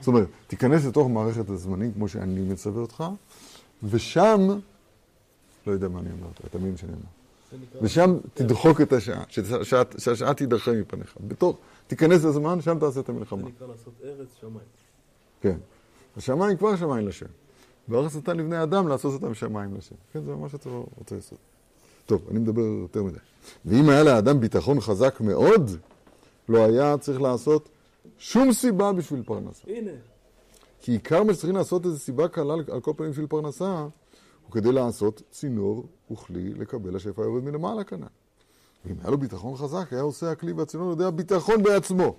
זאת 0.00 0.06
אומרת, 0.08 0.28
תיכנס 0.46 0.84
לתוך 0.84 1.08
מערכת 1.08 1.50
הזמנים 1.50 1.92
כמו 1.92 2.08
שאני 2.08 2.40
מצווה 2.40 2.82
אותך, 2.82 3.04
ושם, 3.82 4.40
לא 5.66 5.72
יודע 5.72 5.88
מה 5.88 5.98
אני 6.00 6.10
אומר, 6.12 6.28
אתה 6.46 6.58
מבין 6.58 6.76
שאני 6.76 6.92
אומר. 6.92 7.82
ושם 7.82 8.16
תדחוק 8.34 8.80
את 8.80 8.92
השעה, 8.92 9.24
שהשעה 9.98 10.34
תידחה 10.34 10.72
מפניך. 10.72 11.14
בתור, 11.26 11.58
תיכנס 11.86 12.24
לזמן, 12.24 12.60
שם 12.60 12.78
תעשה 12.78 13.00
את 13.00 13.08
המלחמה. 13.08 13.42
זה 13.42 13.48
נקרא 13.48 13.66
לעשות 13.66 13.94
ארץ 14.04 14.28
שמיים. 14.40 14.58
כן. 15.40 15.56
השמיים 16.16 16.56
כבר 16.56 16.76
שמיים 16.76 17.08
לשם. 17.08 17.26
וארץ 17.88 18.16
נתן 18.16 18.36
לבני 18.36 18.62
אדם 18.62 18.88
לעשות 18.88 19.22
אותם 19.22 19.34
שמיים 19.34 19.74
לשם. 19.74 19.94
כן, 20.12 20.24
זה 20.24 20.34
ממש 20.34 20.54
אתה 20.54 20.70
רוצה 20.98 21.14
לעשות. 21.14 21.38
טוב, 22.06 22.22
אני 22.30 22.38
מדבר 22.38 22.62
יותר 22.62 23.02
מדי. 23.02 23.18
ואם 23.64 23.88
היה 23.88 24.02
לאדם 24.02 24.40
ביטחון 24.40 24.80
חזק 24.80 25.20
מאוד, 25.20 25.70
לא 26.48 26.64
היה 26.64 26.98
צריך 26.98 27.20
לעשות 27.20 27.68
שום 28.18 28.52
סיבה 28.52 28.92
בשביל 28.92 29.22
פרנסה. 29.22 29.62
הנה. 29.66 29.90
כי 30.80 30.92
עיקר 30.92 31.22
מה 31.22 31.34
שצריכים 31.34 31.56
לעשות 31.56 31.86
איזו 31.86 31.98
סיבה 31.98 32.28
קלה 32.28 32.54
על 32.72 32.80
כל 32.80 32.92
פנים 32.96 33.10
בשביל 33.10 33.26
פרנסה, 33.26 33.86
הוא 34.44 34.52
כדי 34.52 34.72
לעשות 34.72 35.22
צינור 35.30 35.86
וכלי 36.10 36.54
לקבל 36.54 36.96
השפע 36.96 37.22
היורד 37.22 37.44
מלמעלה 37.44 37.84
כנ"ל. 37.84 38.06
ואם 38.84 38.96
היה 39.00 39.10
לו 39.10 39.18
ביטחון 39.18 39.56
חזק, 39.56 39.92
היה 39.92 40.02
עושה 40.02 40.30
הכלי 40.30 40.52
והצינור 40.52 40.86
על 40.86 40.92
ידי 40.92 41.04
הביטחון 41.04 41.62
בעצמו. 41.62 42.16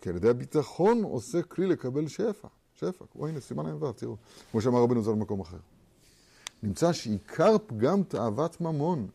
כי 0.00 0.08
על 0.08 0.16
ידי 0.16 0.28
הביטחון 0.28 1.02
עושה 1.02 1.42
כלי 1.42 1.66
לקבל 1.66 2.08
שפע. 2.08 2.48
שפע. 2.80 3.04
או 3.18 3.26
הנה, 3.28 3.40
סימן 3.40 3.66
ע"ו, 3.66 3.92
תראו. 3.92 4.16
כמו 4.50 4.60
שאמר 4.60 4.82
רבנו 4.82 5.02
זה 5.02 5.10
במקום 5.10 5.40
אחר. 5.40 5.56
נמצא 6.62 6.92
שעיקר 6.92 7.56
פגם 7.66 8.02
תאוות 8.02 8.60
ממון 8.60 9.06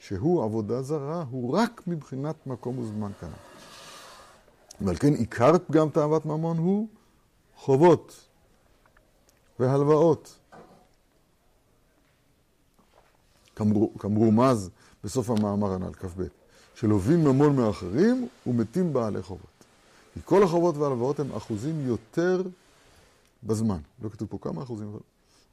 שהוא 0.00 0.44
עבודה 0.44 0.82
זרה, 0.82 1.24
הוא 1.30 1.56
רק 1.56 1.82
מבחינת 1.86 2.46
מקום 2.46 2.78
וזמן 2.78 3.10
כאן. 3.20 3.30
ועל 4.80 4.96
כן 4.96 5.14
עיקר 5.14 5.52
פגם 5.66 5.90
תאוות 5.90 6.26
ממון 6.26 6.58
הוא 6.58 6.88
חובות 7.56 8.26
והלוואות. 9.58 10.36
כמרו- 13.56 13.98
כמרומז 13.98 14.70
בסוף 15.04 15.30
המאמר 15.30 15.72
הנ"ל, 15.72 15.92
כ"ב, 15.92 16.22
שלווים 16.74 17.24
ממון 17.24 17.56
מאחרים 17.56 18.28
ומתים 18.46 18.92
בעלי 18.92 19.22
חובות. 19.22 19.46
כי 20.14 20.20
כל 20.24 20.42
החובות 20.42 20.76
וההלוואות 20.76 21.20
הם 21.20 21.32
אחוזים 21.32 21.86
יותר 21.86 22.42
בזמן. 23.42 23.80
לא 24.02 24.08
כתוב 24.08 24.28
פה 24.28 24.38
כמה 24.40 24.62
אחוזים, 24.62 24.88
אבל 24.88 25.00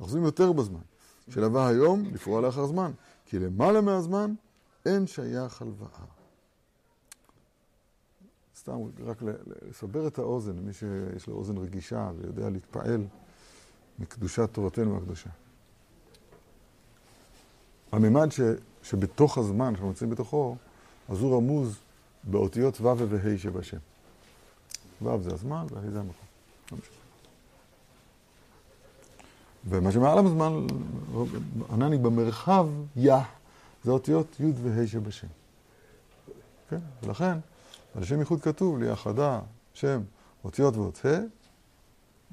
אחוזים 0.02 0.24
יותר 0.24 0.52
בזמן. 0.52 0.82
שלווה 1.30 1.68
היום 1.68 2.06
לפרוע 2.14 2.42
לאחר 2.42 2.66
זמן. 2.66 2.92
כי 3.26 3.40
למעלה 3.40 3.82
מהזמן 3.82 4.34
אין 4.86 5.08
שייך 5.08 5.62
הלוואה. 5.62 6.06
סתם, 8.56 8.78
רק 9.06 9.18
לסבר 9.70 10.08
את 10.08 10.18
האוזן, 10.18 10.58
למי 10.58 10.74
שיש 10.74 11.28
לו 11.28 11.36
אוזן 11.36 11.58
רגישה 11.58 12.12
ויודע 12.18 12.50
להתפעל 12.50 13.08
מקדושת 14.00 14.50
תורתנו 14.52 14.98
הקדושה. 14.98 15.30
הממד 17.92 18.32
ש, 18.32 18.40
שבתוך 18.84 19.38
הזמן, 19.38 19.72
שאנחנו 19.72 19.88
נמצאים 19.88 20.10
בתוכו, 20.10 20.56
אז 21.10 21.20
הוא 21.20 21.38
רמוז 21.38 21.80
באותיות 22.24 22.82
ו' 22.82 23.10
וה' 23.10 23.38
שבשם. 23.38 23.78
ו' 25.02 25.22
זה 25.22 25.34
הזמן 25.34 25.66
וה' 25.70 25.92
זה 25.92 26.00
המקום. 26.00 26.26
לא 26.72 26.78
משנה. 26.78 27.07
ומה 29.70 29.92
שמעל 29.92 30.26
הזמן, 30.26 30.68
ענני 31.72 31.98
במרחב, 31.98 32.68
יא, 32.96 33.16
זה 33.84 33.92
אותיות 33.92 34.40
י' 34.40 34.52
וה' 34.64 34.88
שבשם. 34.88 35.28
כן? 36.70 36.80
ולכן, 37.04 37.38
על 37.96 38.04
שם 38.04 38.20
ייחוד 38.20 38.42
כתוב 38.42 38.80
ליחדה, 38.80 39.40
שם, 39.74 40.02
אותיות 40.44 40.78
ואות 40.78 41.06
ה', 41.06 41.20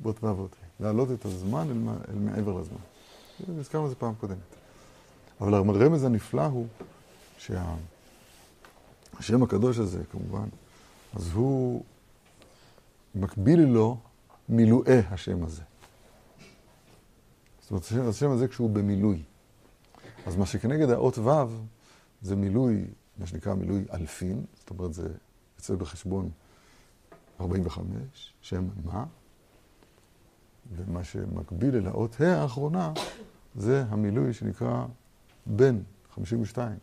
ואות 0.02 0.24
ו' 0.24 0.36
ואות 0.36 0.52
ה'. 0.52 0.82
להעלות 0.82 1.10
את 1.10 1.24
הזמן 1.24 1.66
אל, 1.70 1.76
אל 2.08 2.18
מעבר 2.18 2.60
לזמן. 2.60 2.78
הזכרנו 3.58 3.84
את 3.84 3.90
זה 3.90 3.96
פעם 3.96 4.14
קודמת. 4.14 4.38
אבל 5.40 5.54
הרמז 5.54 6.04
הנפלא 6.04 6.44
הוא 6.44 6.66
שהשם 7.38 7.72
הקדוש 9.42 9.78
הזה, 9.78 10.02
כמובן, 10.10 10.48
אז 11.14 11.32
הוא 11.32 11.84
מקביל 13.14 13.60
לו 13.60 13.96
מילואי 14.48 14.98
השם 15.10 15.44
הזה. 15.44 15.62
זאת 17.64 17.70
אומרת, 17.70 17.84
השם, 17.84 18.08
השם 18.08 18.30
הזה 18.30 18.48
כשהוא 18.48 18.70
במילוי. 18.70 19.22
אז 20.26 20.36
מה 20.36 20.46
שכנגד 20.46 20.90
האות 20.90 21.18
ו' 21.18 21.30
זה 22.22 22.36
מילוי, 22.36 22.84
מה 23.18 23.26
שנקרא 23.26 23.54
מילוי 23.54 23.84
אלפין, 23.92 24.44
זאת 24.54 24.70
אומרת, 24.70 24.94
זה 24.94 25.08
יוצא 25.56 25.74
בחשבון 25.74 26.30
45, 27.40 28.34
שם 28.40 28.68
מה, 28.84 29.04
ומה 30.76 31.04
שמקביל 31.04 31.76
אל 31.76 31.86
האות 31.86 32.20
ה' 32.20 32.42
האחרונה 32.42 32.92
זה 33.54 33.84
המילוי 33.88 34.32
שנקרא 34.32 34.86
בן 35.46 35.78
52, 36.14 36.78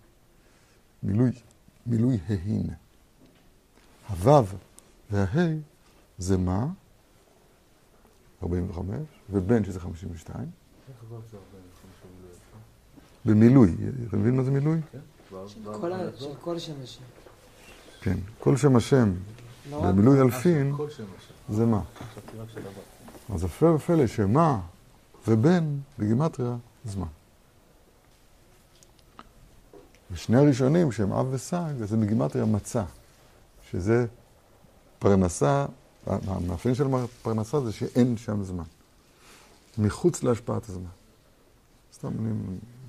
מילוי, 1.04 1.32
מילוי 1.86 2.20
ההין. 2.28 2.70
הוו 4.10 4.46
והה 5.12 5.48
זה 6.18 6.38
מה? 6.38 6.68
45, 8.44 8.96
ובן 9.30 9.64
שזה 9.64 9.80
52, 9.80 10.52
איך 10.52 10.52
ו' 10.52 10.52
זה 10.52 10.52
40 10.52 10.61
במילוי. 13.26 13.76
אתה 14.08 14.18
מבין 14.18 14.38
מה 14.38 14.44
זה 14.44 14.52
מילוי? 14.52 14.80
כן? 14.92 15.00
של 16.20 16.34
כל 16.42 16.60
שם 16.60 16.74
השם. 16.84 17.02
כן. 18.02 18.18
כל 18.40 18.58
שם 18.58 18.76
השם 18.76 19.12
לא 19.72 19.82
במילוי 19.82 20.22
אלפין. 20.22 20.76
זה 21.50 21.66
מה? 21.66 21.82
אז 23.34 23.44
הפלא 23.44 23.70
ופלא 23.70 24.08
שמה 24.08 24.60
ובן 25.28 25.64
בגימטריה 26.00 26.56
זמן. 26.86 27.08
ושני 30.12 30.38
הראשונים 30.38 30.92
שהם 30.92 31.12
אב 31.12 31.28
וסג, 31.32 31.74
זה 31.84 31.98
בגימטריה 31.98 32.46
מצה, 32.46 32.84
שזה 33.72 34.06
פרנסה, 35.00 35.66
המאפיין 36.08 36.76
של 36.76 36.88
פרנסה 37.22 37.62
זה 37.62 37.72
שאין 37.72 38.18
שם 38.18 38.44
זמן. 38.44 38.64
מחוץ 39.78 40.24
להשפעת 40.24 40.70
הזמן. 40.70 40.90
סתם 41.94 42.08
אני 42.08 42.32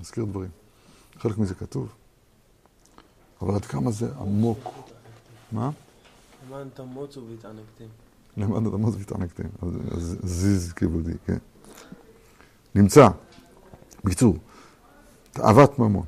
מזכיר 0.01 0.25
דברים. 0.25 0.51
חלק 1.19 1.39
מזה 1.39 1.55
כתוב. 1.55 1.93
אבל 3.43 3.55
עד 3.55 3.65
כמה 3.65 3.91
זה 3.91 4.09
עמוק. 4.21 4.59
מה? 5.53 5.71
למען 6.49 6.69
תמוצו 6.75 7.21
והתענגתם. 7.31 7.85
את 8.69 8.75
עמוס 8.75 8.95
והתענגתם. 8.99 9.49
אז, 9.91 10.17
זיז 10.23 10.73
כיבודי, 10.73 11.13
כן. 11.27 11.39
נמצא, 12.75 13.09
בקיצור, 14.05 14.37
תאוות 15.33 15.79
ממון. 15.79 16.07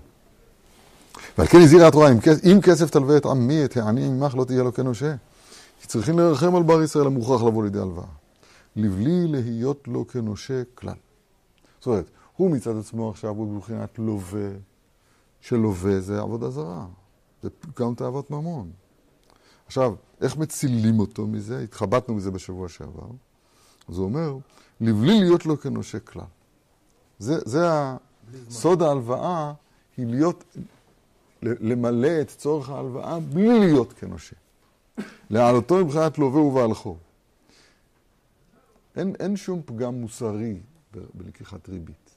ועל 1.38 1.46
כן 1.46 1.58
הזהירה 1.60 1.88
התורה, 1.88 2.10
אם 2.52 2.60
כסף 2.62 2.90
תלווה 2.90 3.16
את 3.16 3.26
עמי, 3.26 3.64
את 3.64 3.76
העני 3.76 4.06
עמך, 4.06 4.34
לא 4.34 4.44
תהיה 4.44 4.62
לו 4.62 4.74
כנושה. 4.74 5.14
כי 5.80 5.87
צריכים 5.87 6.18
לרחם 6.18 6.54
על 6.54 6.62
בר 6.62 6.82
ישראל 6.82 7.06
המוכרח 7.06 7.42
לבוא 7.42 7.64
לידי 7.64 7.78
הלוואה. 7.78 8.06
לבלי 8.76 9.26
להיות 9.26 9.88
לו 9.88 10.06
כנושה 10.06 10.62
כלל. 10.74 10.94
זאת 11.78 11.87
אומרת, 11.87 12.10
הוא 12.37 12.50
מצד 12.50 12.76
עצמו 12.78 13.10
עכשיו 13.10 13.30
הוא 13.30 13.56
בבחינת 13.56 13.98
לווה, 13.98 14.50
שלווה 15.40 16.00
זה 16.00 16.20
עבודה 16.20 16.50
זרה. 16.50 16.87
זה 17.42 17.48
גם 17.78 17.94
תאוות 17.94 18.30
ממון. 18.30 18.70
עכשיו, 19.66 19.94
איך 20.20 20.37
מצילים 20.37 21.00
אותו 21.00 21.26
מזה? 21.26 21.60
התחבטנו 21.60 22.14
מזה 22.14 22.30
בשבוע 22.30 22.68
שעבר. 22.68 23.06
אז 23.88 23.98
הוא 23.98 24.04
אומר, 24.04 24.37
לבלי 24.80 25.20
להיות 25.20 25.46
לו 25.46 25.60
כנושה 25.60 25.98
כלל. 26.00 26.24
זה, 27.18 27.38
זה. 27.44 27.66
סוד 28.50 28.82
ההלוואה 28.82 29.52
היא 29.96 30.06
להיות, 30.06 30.44
למלא 31.42 32.20
את 32.20 32.28
צורך 32.28 32.70
ההלוואה 32.70 33.20
בלי 33.20 33.60
להיות 33.60 33.92
כנושה. 33.92 34.37
להעלותו 35.30 35.84
מבחינת 35.84 36.18
לווה 36.18 36.40
ובעל 36.40 36.74
חוב. 36.74 36.98
אין, 38.96 39.14
אין 39.20 39.37
שום 39.37 39.62
פגם 39.64 39.94
מוסרי 39.94 40.61
ב- 40.94 40.98
בלקיחת 41.14 41.68
ריבית. 41.68 42.11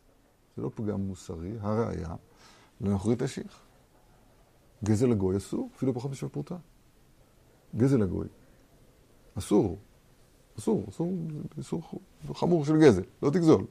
זה 0.58 0.62
לא 0.62 0.72
פגם 0.76 1.02
מוסרי, 1.02 1.52
הראיה, 1.60 2.16
לנוכרית 2.82 3.22
השיח. 3.22 3.60
גזל 4.84 5.12
הגוי 5.12 5.38
אסור, 5.38 5.70
אפילו 5.76 5.94
פחות 5.94 6.12
משווה 6.12 6.30
פרוטה. 6.32 6.56
גזל 7.76 8.02
הגוי. 8.02 8.28
אסור. 9.38 9.78
אסור, 10.60 10.86
אסור, 10.90 11.14
זה 11.30 11.42
איסור 11.58 11.82
חמור 12.34 12.66
של 12.66 12.80
גזל, 12.80 13.02
לא 13.22 13.30
תגזול. 13.30 13.66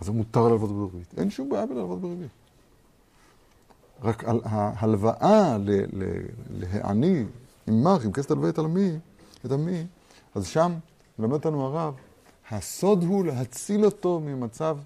אז 0.00 0.08
מותר 0.08 0.42
להלוות 0.42 0.70
בריבית. 0.70 1.18
אין 1.18 1.30
שום 1.30 1.48
בעיה 1.48 1.66
בלהלוות 1.66 2.00
בריבית. 2.00 2.30
רק 4.02 4.24
ההלוואה 4.44 5.56
להעני 6.50 7.24
עמך, 7.68 8.04
עם 8.04 8.12
כסף 8.12 8.28
תלווה 8.28 8.48
את 8.48 8.58
עמי, 8.58 8.98
את 9.46 9.52
עמי, 9.52 9.86
אז 10.34 10.46
שם 10.46 10.72
מלמד 11.18 11.32
אותנו 11.32 11.66
הרב, 11.66 11.94
הסוד 12.50 13.02
הוא 13.02 13.24
להציל 13.24 13.84
אותו 13.84 14.20
ממצב 14.20 14.78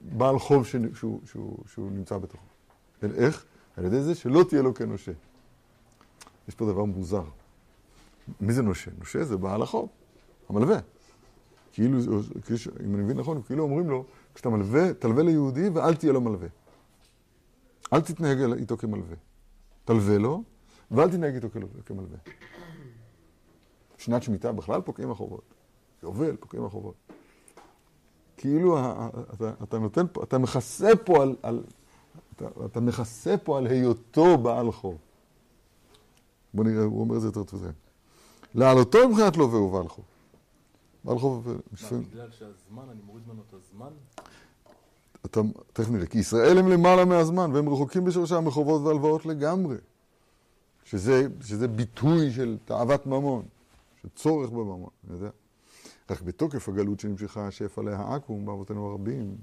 בעל 0.00 0.38
חוב 0.38 0.66
שהוא, 0.66 0.86
שהוא, 0.94 1.20
שהוא, 1.26 1.58
שהוא 1.66 1.90
נמצא 1.90 2.18
בתוכו. 2.18 2.44
איך? 3.02 3.44
על 3.76 3.84
ידי 3.84 4.02
זה 4.02 4.14
שלא 4.14 4.44
תהיה 4.48 4.62
לו 4.62 4.74
כנושה. 4.74 5.12
יש 6.48 6.54
פה 6.54 6.66
דבר 6.66 6.84
מוזר. 6.84 7.24
מי 8.40 8.52
זה 8.52 8.62
נושה? 8.62 8.90
נושה 8.98 9.24
זה 9.24 9.36
בעל 9.36 9.62
החוב, 9.62 9.88
המלווה. 10.48 10.78
כאילו, 11.72 11.98
אם 12.84 12.94
אני 12.94 13.02
מבין 13.02 13.16
נכון, 13.18 13.42
כאילו 13.42 13.64
אומרים 13.64 13.90
לו, 13.90 14.04
כשאתה 14.34 14.48
מלווה, 14.48 14.94
תלווה 14.94 15.22
ליהודי 15.22 15.68
ואל 15.68 15.94
תהיה 15.94 16.12
לו 16.12 16.20
מלווה. 16.20 16.48
אל 17.92 18.00
תתנהג 18.00 18.38
איתו 18.40 18.76
כמלווה. 18.76 19.16
תלווה 19.84 20.18
לו, 20.18 20.42
ואל 20.90 21.10
תתנהג 21.10 21.34
איתו 21.34 21.48
כמלווה. 21.86 22.18
שנת 24.02 24.22
שמיטה 24.22 24.52
בכלל 24.52 24.80
פוקעים 24.80 25.10
החובות. 25.10 25.42
יובל, 26.02 26.36
פוקעים 26.36 26.64
החובות. 26.64 26.94
כאילו 28.36 28.78
אתה, 29.34 29.52
אתה 29.62 29.78
נותן 29.78 30.06
פה, 30.12 30.22
אתה 30.22 30.38
מכסה 30.38 30.90
פה 31.04 31.22
על, 31.22 31.36
על 31.42 31.62
אתה, 32.36 32.44
אתה 32.66 32.80
מכסה 32.80 33.36
פה 33.36 33.58
על 33.58 33.66
היותו 33.66 34.38
בעל 34.38 34.72
חוב. 34.72 34.96
בוא 36.54 36.64
נראה, 36.64 36.84
הוא 36.84 37.00
אומר 37.00 37.16
את 37.16 37.20
זה 37.20 37.26
יותר 37.28 37.44
טוב. 37.44 37.64
להעלותו 38.54 39.08
מבחינת 39.08 39.36
לווה 39.36 39.58
הוא 39.58 39.72
בעל 39.72 39.88
חוב. 39.88 40.04
בעל 41.04 41.18
חוב, 41.18 41.48
מה, 41.48 41.54
לפעמים- 41.72 42.04
בגלל 42.10 42.30
שהזמן, 42.30 42.82
אני 42.90 43.00
מוריד 43.06 43.24
ממנו 43.28 43.42
את 43.48 43.54
הזמן? 43.54 43.90
אתה, 45.26 45.40
תכף 45.72 45.90
נראה, 45.90 46.06
כי 46.06 46.18
ישראל 46.18 46.58
הם 46.58 46.68
למעלה 46.68 47.04
מהזמן, 47.04 47.50
והם 47.54 47.68
רחוקים 47.68 48.04
בשורשם 48.04 48.44
מחובות 48.44 48.82
והלוואות 48.82 49.26
לגמרי. 49.26 49.76
שזה, 50.84 51.26
שזה 51.40 51.68
ביטוי 51.68 52.30
של 52.32 52.56
תאוות 52.64 53.06
ממון, 53.06 53.42
של 54.02 54.08
צורך 54.08 54.50
בממון, 54.50 54.90
אני 55.04 55.14
יודע. 55.14 55.30
רק 56.10 56.22
בתוקף 56.22 56.68
הגלות 56.68 57.00
שנמשכה 57.00 57.46
השפע 57.46 57.82
להעכו"ם 57.82 58.46
באבותינו 58.46 58.86
הרבים, 58.86 59.36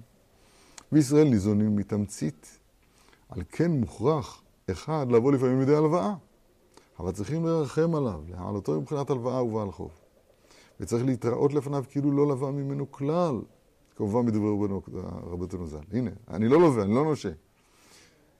וישראל 0.91 1.29
ניזונים 1.29 1.75
מתמצית. 1.75 2.59
על 3.29 3.41
כן 3.49 3.71
מוכרח, 3.71 4.43
אחד, 4.71 5.05
לבוא 5.11 5.31
לפעמים 5.31 5.59
לידי 5.59 5.75
הלוואה. 5.75 6.13
אבל 6.99 7.11
צריכים 7.11 7.45
לרחם 7.45 7.95
עליו, 7.95 8.21
להעלותו 8.29 8.81
מבחינת 8.81 9.09
הלוואה 9.09 9.43
ובעל 9.43 9.71
חוב. 9.71 9.91
וצריך 10.79 11.05
להתראות 11.05 11.53
לפניו 11.53 11.83
כאילו 11.89 12.11
לא 12.11 12.27
לווה 12.27 12.51
ממנו 12.51 12.91
כלל. 12.91 13.41
כמובן 13.95 14.25
מדברי 14.25 14.49
רבנו, 14.49 14.81
רבותינו 15.23 15.67
ז"ל. 15.67 15.97
הנה, 15.97 16.11
אני 16.27 16.47
לא 16.47 16.61
לווה, 16.61 16.83
אני 16.83 16.95
לא 16.95 17.03
נושה. 17.03 17.29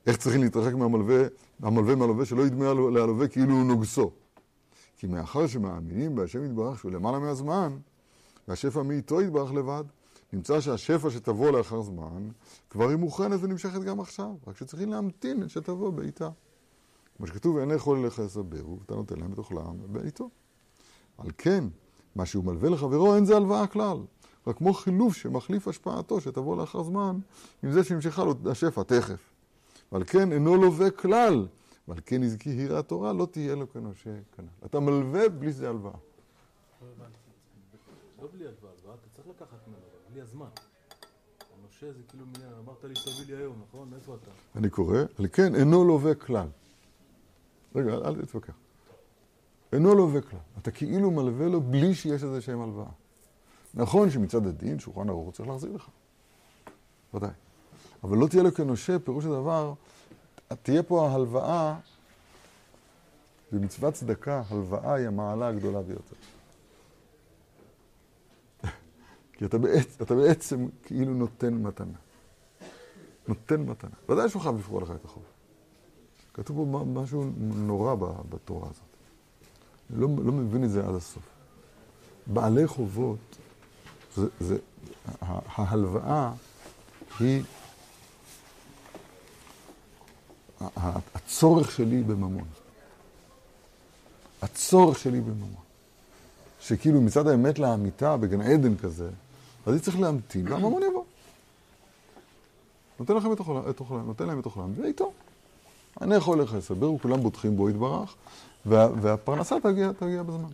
איך 0.08 0.18
צריכים 0.18 0.42
להתרחק 0.42 0.74
מהמלווה, 0.74 1.24
מהמלווה 1.60 1.96
מהלווה 1.96 2.26
שלא 2.26 2.42
ידמה 2.42 2.74
להלווה 2.74 3.28
כאילו 3.28 3.54
הוא 3.54 3.64
נוגסו. 3.64 4.12
כי 5.00 5.08
מאחר 5.08 5.48
שמאמינים 5.48 6.16
בהשם 6.16 6.46
יתברך 6.46 6.80
שהוא 6.80 6.92
למעלה 6.92 7.20
מהזמן, 7.20 7.78
והשפע 8.48 8.84
מאיתו 8.84 9.22
יתברך 9.22 9.54
לבד, 9.54 9.84
נמצא 10.34 10.62
שהשפע 10.62 11.10
שתבוא 11.10 11.52
לאחר 11.52 11.82
זמן, 11.82 12.30
כבר 12.70 12.90
היא 12.90 12.98
מוכנת 12.98 13.40
ונמשכת 13.44 13.82
גם 13.82 14.00
עכשיו, 14.00 14.36
רק 14.48 14.58
שצריכים 14.58 14.90
להמתין 14.90 15.50
שתבוא 15.50 15.90
בעיתה. 15.90 16.30
כמו 17.18 17.28
שכתוב, 17.28 17.58
אין 17.58 17.70
לאכול 17.70 18.00
אליך 18.00 18.20
יסברו, 18.20 18.80
ואתה 18.80 18.96
נותן 18.96 19.20
להם 19.20 19.34
את 19.34 19.38
אוכלם 19.38 19.78
בעיתו. 19.92 20.30
על 21.18 21.30
כן, 21.38 21.64
מה 22.16 22.26
שהוא 22.26 22.46
מלווה 22.46 22.70
לחברו 22.70 23.16
אין 23.16 23.26
זה 23.26 23.36
הלוואה 23.36 23.68
כלל. 23.68 23.98
רק 24.48 24.58
כמו 24.58 24.74
חילוף 24.74 25.16
שמחליף 25.16 25.68
השפעתו 25.68 26.22
שתבוא 26.22 26.58
לאחר 26.58 26.84
זמן, 26.84 27.20
עם 27.64 27.72
זה 27.72 27.84
שנמשכה 27.84 28.24
לו 28.24 28.34
השפע 28.52 28.84
תכף. 28.84 29.20
ועל 29.92 30.04
כן 30.04 30.32
אינו 30.32 30.56
לווה 30.56 30.92
כלל, 30.92 31.48
ועל 31.90 31.98
כן 32.06 32.24
נזכי 32.24 32.50
היראת 32.50 32.88
תורה 32.88 33.14
לא 33.14 33.28
תהיה 33.32 33.56
לו 33.56 33.72
כנושה 33.72 34.10
כנ"ל. 34.38 34.66
אתה 34.66 34.80
מלווה 34.80 35.30
בלי 35.30 35.52
שזה 35.52 35.70
הלוואה. 35.70 35.94
לא 38.22 38.28
בלי 38.32 38.46
הלוואה, 38.48 38.72
הלוואה 38.80 38.96
אתה 38.96 39.10
צריך 39.16 39.28
לקחת 39.28 39.68
ממנו, 39.68 39.80
בלי 40.12 40.22
הזמן. 40.22 40.48
הנושה 41.60 41.92
זה 41.94 42.04
כאילו, 42.08 42.26
מין- 42.26 42.54
אמרת 42.66 42.84
לי 42.84 42.94
תביא 42.94 43.36
לי 43.36 43.42
היום, 43.42 43.62
נכון? 43.68 43.94
איפה 43.96 44.16
אתה? 44.16 44.32
אני 44.56 44.70
קורא, 44.70 44.98
על 45.20 45.28
כן 45.32 45.56
אינו 45.56 45.84
לווה 45.86 46.16
כלל. 46.16 46.48
רגע, 47.76 47.94
אל 47.94 48.06
אל 48.06 48.22
תתווכח. 48.26 48.54
אינו 49.74 49.96
לווה 49.96 50.22
כלל. 50.22 50.40
אתה 50.58 50.72
כאילו 50.72 51.12
מלווה 51.12 51.48
לו 51.48 51.62
בלי 51.62 51.96
שיש 51.96 52.24
איזה 52.24 52.42
שהם 52.42 52.62
הלוואה. 52.62 52.90
נכון 53.74 54.10
שמצד 54.10 54.48
הדין, 54.48 54.80
שולחן 54.80 55.10
ערוך 55.10 55.36
צריך 55.36 55.50
להחזיר 55.50 55.72
לך. 55.76 55.90
ודאי. 57.14 57.30
אבל 58.04 58.18
לא 58.18 58.28
תהיה 58.28 58.44
לו 58.44 58.52
כנושה, 58.52 59.00
פירוש 59.00 59.26
הדבר, 59.26 59.74
תהיה 60.56 60.84
פה 60.84 61.08
ההלוואה, 61.10 61.80
במצוות 63.52 63.94
צדקה, 63.94 64.44
הלוואה 64.50 64.94
היא 64.94 65.08
המעלה 65.08 65.48
הגדולה 65.48 65.82
ביותר. 65.82 66.16
כי 69.34 69.46
אתה 69.46 69.58
בעצם, 69.58 70.04
אתה 70.04 70.16
בעצם 70.16 70.68
כאילו 70.84 71.14
נותן 71.14 71.54
מתנה. 71.54 71.98
נותן 73.28 73.62
מתנה. 73.62 73.96
ודאי 74.10 74.30
שהוא 74.30 74.42
חייב 74.42 74.58
לפרוע 74.60 74.82
לך 74.82 74.92
את 74.92 75.06
החוב. 75.06 75.24
כתוב 76.34 76.58
פה 76.58 76.86
משהו 76.86 77.32
נורא 77.38 77.96
בתורה 78.30 78.70
הזאת. 78.70 78.84
אני 79.90 80.02
לא, 80.02 80.08
לא 80.26 80.32
מבין 80.32 80.64
את 80.64 80.70
זה 80.70 80.88
עד 80.88 80.96
הסוף. 80.96 81.24
בעלי 82.28 82.68
חובות, 82.68 83.38
זה, 84.16 84.28
זה, 84.40 84.58
ההלוואה 85.22 86.32
היא 87.20 87.40
ה- 87.40 87.44
ה- 87.44 87.50
הצורך 91.16 91.72
שלי 91.72 92.04
בממון. 92.04 92.48
הצורך 94.42 95.00
שלי 95.00 95.22
בממון. 95.22 95.54
שכאילו 96.62 97.02
מצד 97.02 97.28
האמת 97.28 97.60
לאמיתה 97.60 98.18
בגן 98.18 98.42
עדן 98.42 98.78
כזה, 98.78 99.10
אז 99.66 99.74
אני 99.74 99.80
צריך 99.80 100.00
להמתין, 100.00 100.48
והממון 100.48 100.84
יבוא. 100.84 101.04
נותן 103.00 103.16
לכם 103.16 103.34
את 103.34 103.40
אוכלם, 103.40 103.70
את 103.70 103.80
אוכלם, 103.80 104.06
נותן 104.06 104.28
להם 104.28 104.40
את 104.40 104.46
אוכלם, 104.46 104.74
ואיתו. 104.76 105.12
אני 106.02 106.16
יכול 106.16 106.42
לך 106.42 106.54
לסבר, 106.54 106.92
וכולם 106.92 107.22
בוטחים 107.22 107.58
בו 107.58 107.70
יתברך, 107.70 108.16
וה, 108.66 108.88
והפרנסה 109.02 109.56
תגיע, 109.64 109.92
תגיע 110.00 110.24
בזמן. 110.24 110.50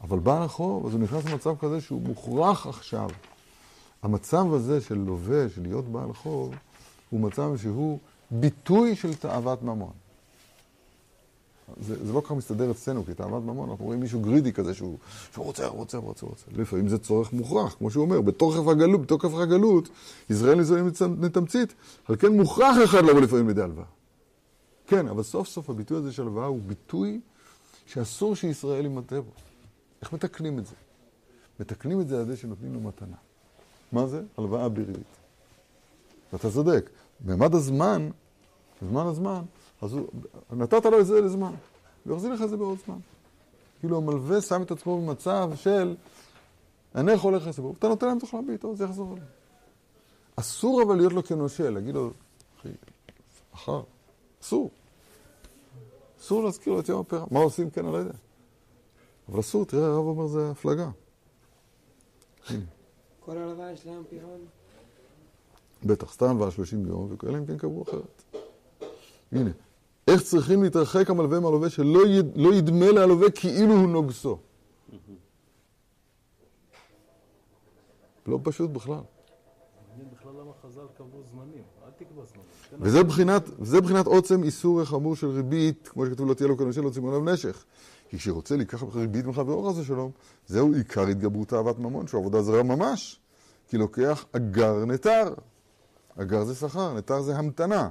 אבל 0.00 0.18
בעל 0.18 0.42
החוב, 0.42 0.86
אז 0.86 0.92
הוא 0.92 1.00
נכנס 1.00 1.24
למצב 1.24 1.54
כזה 1.60 1.80
שהוא 1.80 2.02
מוכרח 2.02 2.66
עכשיו. 2.66 3.10
המצב 4.02 4.54
הזה 4.54 4.80
של 4.80 4.98
לווה, 4.98 5.48
של 5.54 5.62
להיות 5.62 5.84
בעל 5.84 6.12
חוב, 6.12 6.54
הוא 7.10 7.20
מצב 7.20 7.56
שהוא 7.62 7.98
ביטוי 8.30 8.96
של 8.96 9.14
תאוות 9.14 9.62
ממון. 9.62 9.92
זה, 11.80 12.06
זה 12.06 12.12
לא 12.12 12.20
כל 12.20 12.26
כך 12.26 12.32
מסתדר 12.32 12.70
אצלנו, 12.70 13.04
כי 13.04 13.14
תאוות 13.14 13.42
ממון, 13.42 13.70
אנחנו 13.70 13.84
רואים 13.84 14.00
מישהו 14.00 14.20
גרידי 14.20 14.52
כזה 14.52 14.74
שהוא, 14.74 14.98
שהוא 15.32 15.44
רוצה, 15.44 15.66
רוצה, 15.66 15.98
רוצה, 15.98 16.26
רוצה. 16.26 16.44
לפעמים 16.56 16.88
זה 16.88 16.98
צורך 16.98 17.32
מוכרח, 17.32 17.74
כמו 17.78 17.90
שהוא 17.90 18.04
אומר, 18.04 18.20
בתוקף 18.20 18.68
הגלות, 18.68 19.02
בתוקף 19.02 19.34
הגלות, 19.34 19.88
ישראל 20.30 20.54
ניזונים 20.54 20.90
מתמצית, 21.18 21.74
על 22.08 22.16
כן 22.16 22.32
מוכרח 22.32 22.76
אחד 22.84 23.04
לבוא 23.04 23.20
לפעמים 23.20 23.48
לידי 23.48 23.62
הלוואה. 23.62 23.86
כן, 24.86 25.08
אבל 25.08 25.22
סוף 25.22 25.48
סוף 25.48 25.70
הביטוי 25.70 25.98
הזה 25.98 26.12
של 26.12 26.22
הלוואה 26.22 26.46
הוא 26.46 26.60
ביטוי 26.66 27.20
שאסור 27.86 28.36
שישראל 28.36 28.86
ימטה 28.86 29.20
בו. 29.20 29.30
איך 30.02 30.12
מתקנים 30.12 30.58
את 30.58 30.66
זה? 30.66 30.74
מתקנים 31.60 32.00
את 32.00 32.08
זה 32.08 32.18
על 32.18 32.26
זה 32.26 32.36
שנותנים 32.36 32.74
לו 32.74 32.80
מתנה. 32.80 33.16
מה 33.92 34.06
זה? 34.06 34.22
הלוואה 34.38 34.68
בריבית. 34.68 35.16
ואתה 36.32 36.50
צודק, 36.50 36.90
בממד 37.20 37.54
הזמן, 37.54 38.10
בזמן 38.82 39.06
הזמן, 39.06 39.42
אז 39.82 39.92
הוא, 39.92 40.06
נתת 40.50 40.84
לו 40.84 41.00
את 41.00 41.06
זה 41.06 41.20
לזמן, 41.20 41.54
הוא 42.04 42.14
יחזיר 42.14 42.32
לך 42.32 42.42
את 42.42 42.50
זה 42.50 42.56
בעוד 42.56 42.78
זמן. 42.86 42.98
כאילו 43.80 43.96
המלווה 43.96 44.40
שם 44.40 44.62
את 44.62 44.70
עצמו 44.70 45.00
במצב 45.00 45.50
של, 45.54 45.96
אני 46.94 47.12
יכול 47.12 47.36
לך 47.36 47.46
לסיפור, 47.46 47.74
אתה 47.78 47.88
נותן 47.88 48.06
להם 48.06 48.18
תאכל 48.18 48.40
בעיתו, 48.46 48.76
זה 48.76 48.84
יחזור 48.84 49.12
אליהם. 49.12 49.26
אסור 50.36 50.82
אבל 50.82 50.96
להיות 50.96 51.12
לו 51.12 51.24
כנושה, 51.24 51.70
להגיד 51.70 51.94
לו, 51.94 52.10
אחי, 52.60 52.68
מחר, 53.54 53.82
אסור. 54.42 54.70
אסור 56.20 56.44
להזכיר 56.44 56.72
לו 56.72 56.80
את 56.80 56.88
יום 56.88 57.00
הפרע. 57.00 57.26
מה 57.30 57.40
עושים? 57.40 57.70
כן, 57.70 57.84
אני 57.84 57.92
לא 57.92 57.98
יודע. 57.98 58.12
אבל 59.28 59.40
אסור, 59.40 59.64
תראה, 59.64 59.86
הרב 59.86 60.06
אומר 60.06 60.26
זה 60.26 60.50
הפלגה. 60.50 60.90
כל 63.20 63.38
הלוואה 63.38 63.72
יש 63.72 63.86
להם 63.86 64.02
פירעון? 64.10 64.40
בטח, 65.84 66.12
סתם 66.12 66.26
הלוואה 66.26 66.50
30 66.50 66.86
יום, 66.86 67.08
וכאלה 67.10 67.38
אם 67.38 67.46
כן 67.46 67.58
קבעו 67.58 67.82
אחרת. 67.82 68.22
הנה, 69.32 69.50
איך 70.08 70.22
צריכים 70.22 70.62
להתרחק 70.62 71.10
המלווה 71.10 71.40
מהלווה 71.40 71.70
שלא 71.70 72.06
יד, 72.06 72.26
לא 72.36 72.54
ידמה 72.54 72.90
להלווה 72.92 73.30
כאילו 73.30 73.74
הוא 73.74 73.88
נוגסו. 73.88 74.38
לא 78.26 78.38
פשוט 78.42 78.70
בכלל. 78.70 78.94
מעניין 78.94 80.08
בכלל 80.12 80.32
למה 80.40 80.52
חז"ל 80.62 80.86
קבעו 80.98 81.22
זמנים. 81.30 81.62
אל 81.84 81.90
תקבע 81.96 82.24
זמנים. 82.24 82.46
תן 82.70 82.76
וזה 82.80 83.04
בחינת, 83.04 83.42
וזה 83.58 83.80
בחינת 83.80 84.06
עוצם 84.06 84.42
איסור 84.42 84.80
החמור 84.80 85.16
של 85.16 85.26
ריבית, 85.26 85.88
כמו 85.88 86.06
שכתוב 86.06 86.28
לא 86.28 86.34
תהיה 86.34 86.48
לו 86.48 86.56
כנושה 86.56 86.80
לא 86.80 86.90
צימון 86.90 87.14
עליו 87.14 87.34
נשך. 87.34 87.64
כי 88.08 88.18
כשרוצה 88.18 88.56
לקחת 88.56 88.86
ריבית 88.94 89.26
מחברו 89.26 89.70
חס 89.70 89.78
ושלום, 89.78 90.10
זהו 90.46 90.74
עיקר 90.74 91.06
התגברות 91.06 91.52
אהבת 91.52 91.78
ממון, 91.78 92.06
שהוא 92.06 92.20
עבודה 92.20 92.42
זרה 92.42 92.62
ממש. 92.62 93.20
כי 93.68 93.78
לוקח 93.78 94.24
אגר 94.32 94.84
נתר. 94.84 95.34
אגר 96.22 96.44
זה 96.44 96.54
שכר, 96.54 96.94
נתר 96.94 97.22
זה 97.22 97.36
המתנה. 97.36 97.88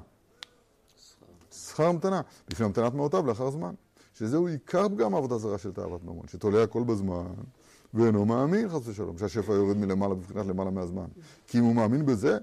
שכר 1.51 1.85
המתנה, 1.85 2.21
לפני 2.49 2.65
המתנת 2.65 2.93
מעותיו 2.93 3.25
לאחר 3.27 3.49
זמן. 3.49 3.73
שזהו 4.13 4.47
עיקר 4.47 4.89
פגם 4.89 5.13
העבודה 5.13 5.37
זרה 5.37 5.57
של 5.57 5.71
תאוות 5.71 6.03
ממון, 6.03 6.27
שתולה 6.27 6.63
הכל 6.63 6.83
בזמן, 6.83 7.25
ואינו 7.93 8.25
מאמין 8.25 8.69
חס 8.69 8.87
ושלום, 8.87 9.17
שהשפע 9.17 9.53
יורד 9.53 9.77
מלמעלה 9.77 10.15
בבחינת 10.15 10.45
למעלה 10.45 10.71
מהזמן. 10.71 11.05
כי 11.47 11.59
אם 11.59 11.63
הוא 11.63 11.75
מאמין 11.75 12.05
בזה, 12.05 12.37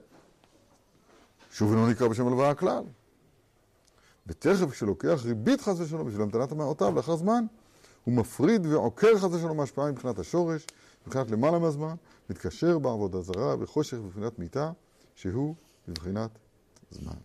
שוב 1.51 1.71
אינו 1.71 1.91
נקרא 1.91 2.09
בשם 2.09 2.27
הלוואה 2.27 2.51
הכלל. 2.51 2.85
ותכף 4.27 4.71
כשלוקח 4.71 5.21
ריבית 5.25 5.61
חס 5.61 5.81
ושלום 5.81 6.07
בשביל 6.07 6.23
המתנת 6.23 6.53
מעותיו 6.53 6.95
לאחר 6.97 7.17
זמן, 7.17 7.45
הוא 8.05 8.15
מפריד 8.15 8.67
ועוקר 8.67 9.19
חס 9.19 9.31
ושלום 9.33 9.57
מהשפעה 9.57 9.93
מבחינת 9.93 10.19
השורש, 10.19 10.67
מבחינת 11.07 11.31
למעלה 11.31 11.59
מהזמן, 11.59 11.95
מתקשר 12.31 12.79
בעבודה 12.79 13.21
זרה 13.21 13.57
וחושך 13.61 13.99
בבחינת 13.99 14.39
מיתה, 14.39 14.71
שהוא 15.15 15.55
בבחינת 15.89 16.31
זמן. 16.91 17.17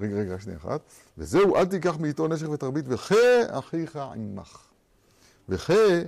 רגע, 0.00 0.16
רגע, 0.16 0.40
שנייה 0.40 0.58
אחת. 0.58 0.80
וזהו, 1.18 1.56
אל 1.56 1.66
תיקח 1.66 1.96
מאיתו 1.96 2.28
נשך 2.28 2.48
ותרבית, 2.48 2.84
וחי 2.88 3.42
אחיך 3.46 3.96
עמך. 3.96 4.66
וחי, 5.48 6.04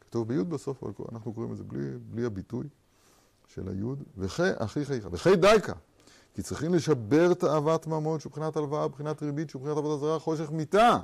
כתוב 0.00 0.28
ביוד 0.28 0.50
בסוף, 0.50 0.82
אבל 0.82 0.92
אנחנו 1.12 1.32
קוראים 1.32 1.52
את 1.52 1.56
זה 1.56 1.64
בלי, 1.64 1.90
בלי 2.10 2.24
הביטוי 2.24 2.66
של 3.46 3.68
היוד, 3.68 4.02
וחי 4.18 4.50
אחיך 4.56 4.90
איכה. 4.90 5.08
וחי 5.12 5.36
דייקה. 5.36 5.72
כי 6.34 6.42
צריכים 6.42 6.74
לשבר 6.74 7.34
תאוות 7.34 7.86
ממון, 7.86 8.20
שהוא 8.20 8.30
מבחינת 8.30 8.56
הלוואה, 8.56 8.88
מבחינת 8.88 9.22
ריבית, 9.22 9.50
שהוא 9.50 9.60
מבחינת 9.60 9.78
עבודה 9.78 10.00
זרה, 10.00 10.18
חושך 10.18 10.50
מיתה. 10.50 10.98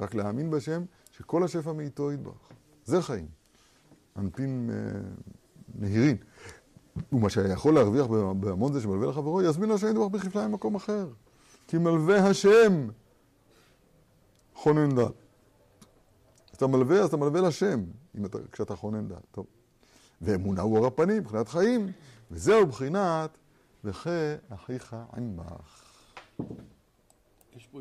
רק 0.00 0.14
להאמין 0.14 0.50
בשם 0.50 0.84
שכל 1.10 1.44
השפע 1.44 1.72
מאיתו 1.72 2.12
יתברך. 2.12 2.52
זה 2.84 3.02
חיים. 3.02 3.26
אנפין 4.16 4.70
אה. 5.82 6.12
ומה 7.12 7.30
שיכול 7.30 7.74
להרוויח 7.74 8.06
בהמון 8.40 8.72
זה 8.72 8.80
שמלווה 8.80 9.08
לחברו, 9.08 9.42
יזמין 9.42 9.70
השם 9.70 9.86
יתברך 9.86 10.10
בכפליים 10.10 10.50
במקום 10.50 10.74
אחר. 10.74 11.08
כי 11.68 11.78
מלווה 11.78 12.28
השם 12.28 12.88
חונן 14.54 14.94
דל. 14.94 15.12
אתה 16.56 16.66
מלווה, 16.66 17.00
אז 17.00 17.08
אתה 17.08 17.16
מלווה 17.16 17.40
לשם, 17.40 17.84
אתה, 18.24 18.38
כשאתה 18.52 18.76
חונן 18.76 19.08
דל. 19.08 19.14
טוב. 19.30 19.46
ואמונה 20.22 20.62
הוא 20.62 20.76
אור 20.76 20.86
הפנים, 20.86 21.16
מבחינת 21.16 21.48
חיים, 21.48 21.92
וזהו 22.30 22.66
בחינת 22.66 23.38
וכי 23.84 24.10
אחיך 24.48 24.96
עמך. 25.16 25.82
יש 27.56 27.66
פה. 27.66 27.80